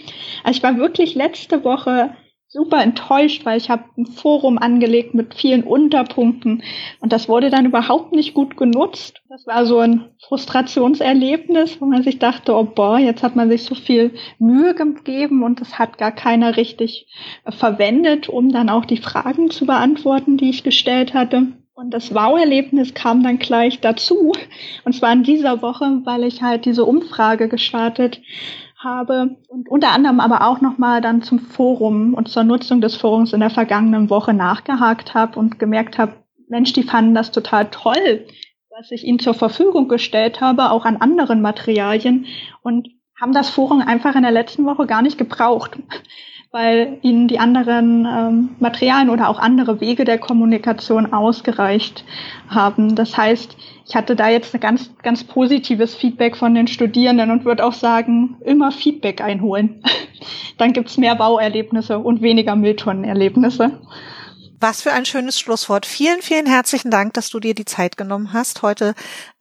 Also 0.43 0.58
ich 0.58 0.63
war 0.63 0.75
wirklich 0.75 1.15
letzte 1.15 1.63
Woche 1.63 2.10
super 2.56 2.82
enttäuscht, 2.82 3.46
weil 3.46 3.58
ich 3.58 3.70
habe 3.70 3.84
ein 3.98 4.06
Forum 4.06 4.58
angelegt 4.58 5.13
mit 5.13 5.34
vielen 5.36 5.63
Unterpunkten 5.63 6.63
und 7.02 7.12
das 7.12 7.28
wurde 7.28 7.50
dann 7.50 7.65
überhaupt 7.65 8.13
nicht 8.13 8.34
gut 8.34 8.56
genutzt. 8.56 9.22
Das 9.28 9.46
war 9.46 9.65
so 9.65 9.80
ein 9.80 10.06
Frustrationserlebnis, 10.28 11.82
wo 11.82 11.86
man 11.86 12.04
sich 12.04 12.18
dachte, 12.18 12.56
oh 12.56 12.63
boah, 12.63 12.98
jetzt 12.98 13.24
hat 13.24 13.36
man 13.36 13.50
sich 13.50 13.63
so 13.63 13.76
viel 13.76 14.12
Mühe 14.39 14.74
gegeben 14.74 15.44
und 15.44 15.60
das 15.60 15.78
hat 15.78 15.98
gar 15.98 16.13
keiner 16.13 16.56
richtig 16.56 17.08
verwendet, 17.50 18.30
um 18.30 18.54
dann 18.54 18.70
auch 18.70 18.86
die 18.86 18.98
Fragen 18.98 19.52
zu 19.52 19.65
beantworten, 19.65 20.38
die 20.38 20.50
ich 20.50 20.63
gestellt 20.63 21.13
hatte. 21.13 21.48
Und 21.74 21.94
das 21.94 22.15
Wow-Erlebnis 22.15 22.94
kam 22.94 23.22
dann 23.22 23.38
gleich 23.38 23.82
dazu. 23.82 24.32
Und 24.86 24.94
zwar 24.94 25.12
in 25.12 25.24
dieser 25.24 25.62
Woche, 25.62 26.00
weil 26.06 26.24
ich 26.24 26.41
halt 26.41 26.63
diese 26.63 26.86
Umfrage 26.86 27.50
gestartet 27.50 28.22
habe 28.86 29.36
und 29.50 29.67
unter 29.67 29.91
anderem 29.91 30.21
aber 30.21 30.48
auch 30.48 30.62
nochmal 30.62 31.02
dann 31.02 31.21
zum 31.21 31.39
Forum 31.39 32.13
und 32.13 32.30
zur 32.30 32.45
Nutzung 32.45 32.80
des 32.80 32.95
Forums 32.95 33.34
in 33.34 33.41
der 33.41 33.50
vergangenen 33.50 34.10
Woche 34.10 34.34
nachgehakt 34.34 35.13
habe 35.13 35.38
und 35.38 35.60
gemerkt 35.60 35.98
habe, 35.98 36.13
Mensch, 36.48 36.71
die 36.71 36.84
fanden 36.84 37.15
das 37.15 37.32
total 37.32 37.69
toll, 37.69 38.26
was 38.69 38.91
ich 38.91 39.04
ihnen 39.04 39.19
zur 39.19 39.34
Verfügung 39.34 39.89
gestellt 39.89 40.39
habe, 40.39 40.71
auch 40.71 40.86
an 40.86 40.98
anderen 40.98 41.41
Materialien 41.41 42.28
und 42.62 42.88
haben 43.19 43.34
das 43.34 43.50
Forum 43.50 43.82
einfach 43.82 44.15
in 44.15 44.24
der 44.24 44.32
letzten 44.32 44.65
Woche 44.65 44.86
gar 44.86 45.02
nicht 45.02 45.17
gebraucht, 45.17 45.78
weil 46.52 47.00
ihnen 47.02 47.28
die 47.28 47.39
anderen 47.39 48.06
ähm, 48.06 48.50
Materialien 48.60 49.10
oder 49.10 49.30
auch 49.30 49.39
andere 49.39 49.82
Wege 49.82 50.06
der 50.06 50.19
Kommunikation 50.19 51.12
ausgereicht 51.12 52.06
haben. 52.48 52.95
Das 52.95 53.17
heißt, 53.17 53.58
ich 53.88 53.95
hatte 53.95 54.15
da 54.15 54.30
jetzt 54.30 54.54
ein 54.56 54.60
ganz, 54.60 54.89
ganz 55.04 55.24
positives 55.24 55.93
Feedback 55.93 56.36
von 56.36 56.56
den 56.56 56.67
Studierenden 56.67 57.30
und 57.30 57.45
würde 57.45 57.63
auch 57.63 57.74
sagen, 57.74 58.38
immer 58.43 58.71
Feedback 58.71 59.21
einholen. 59.21 59.84
Dann 60.58 60.74
gibt's 60.74 60.98
mehr 60.98 61.15
Bauerlebnisse 61.15 62.00
und 62.00 62.21
weniger 62.21 62.56
Mülltonnenerlebnisse. 62.56 63.80
Was 64.60 64.82
für 64.82 64.93
ein 64.93 65.06
schönes 65.06 65.39
Schlusswort. 65.39 65.86
Vielen, 65.86 66.21
vielen 66.21 66.48
herzlichen 66.48 66.89
Dank, 66.89 67.13
dass 67.13 67.30
du 67.30 67.39
dir 67.39 67.54
die 67.54 67.65
Zeit 67.65 67.98
genommen 67.98 68.34
hast, 68.34 68.63
heute 68.63 68.95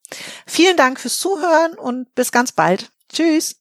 Vielen 0.47 0.77
Dank 0.77 1.01
fürs 1.01 1.19
Zuhören 1.19 1.73
und 1.75 2.15
bis 2.15 2.31
ganz 2.33 2.53
bald. 2.53 2.91
Tschüss. 3.13 3.57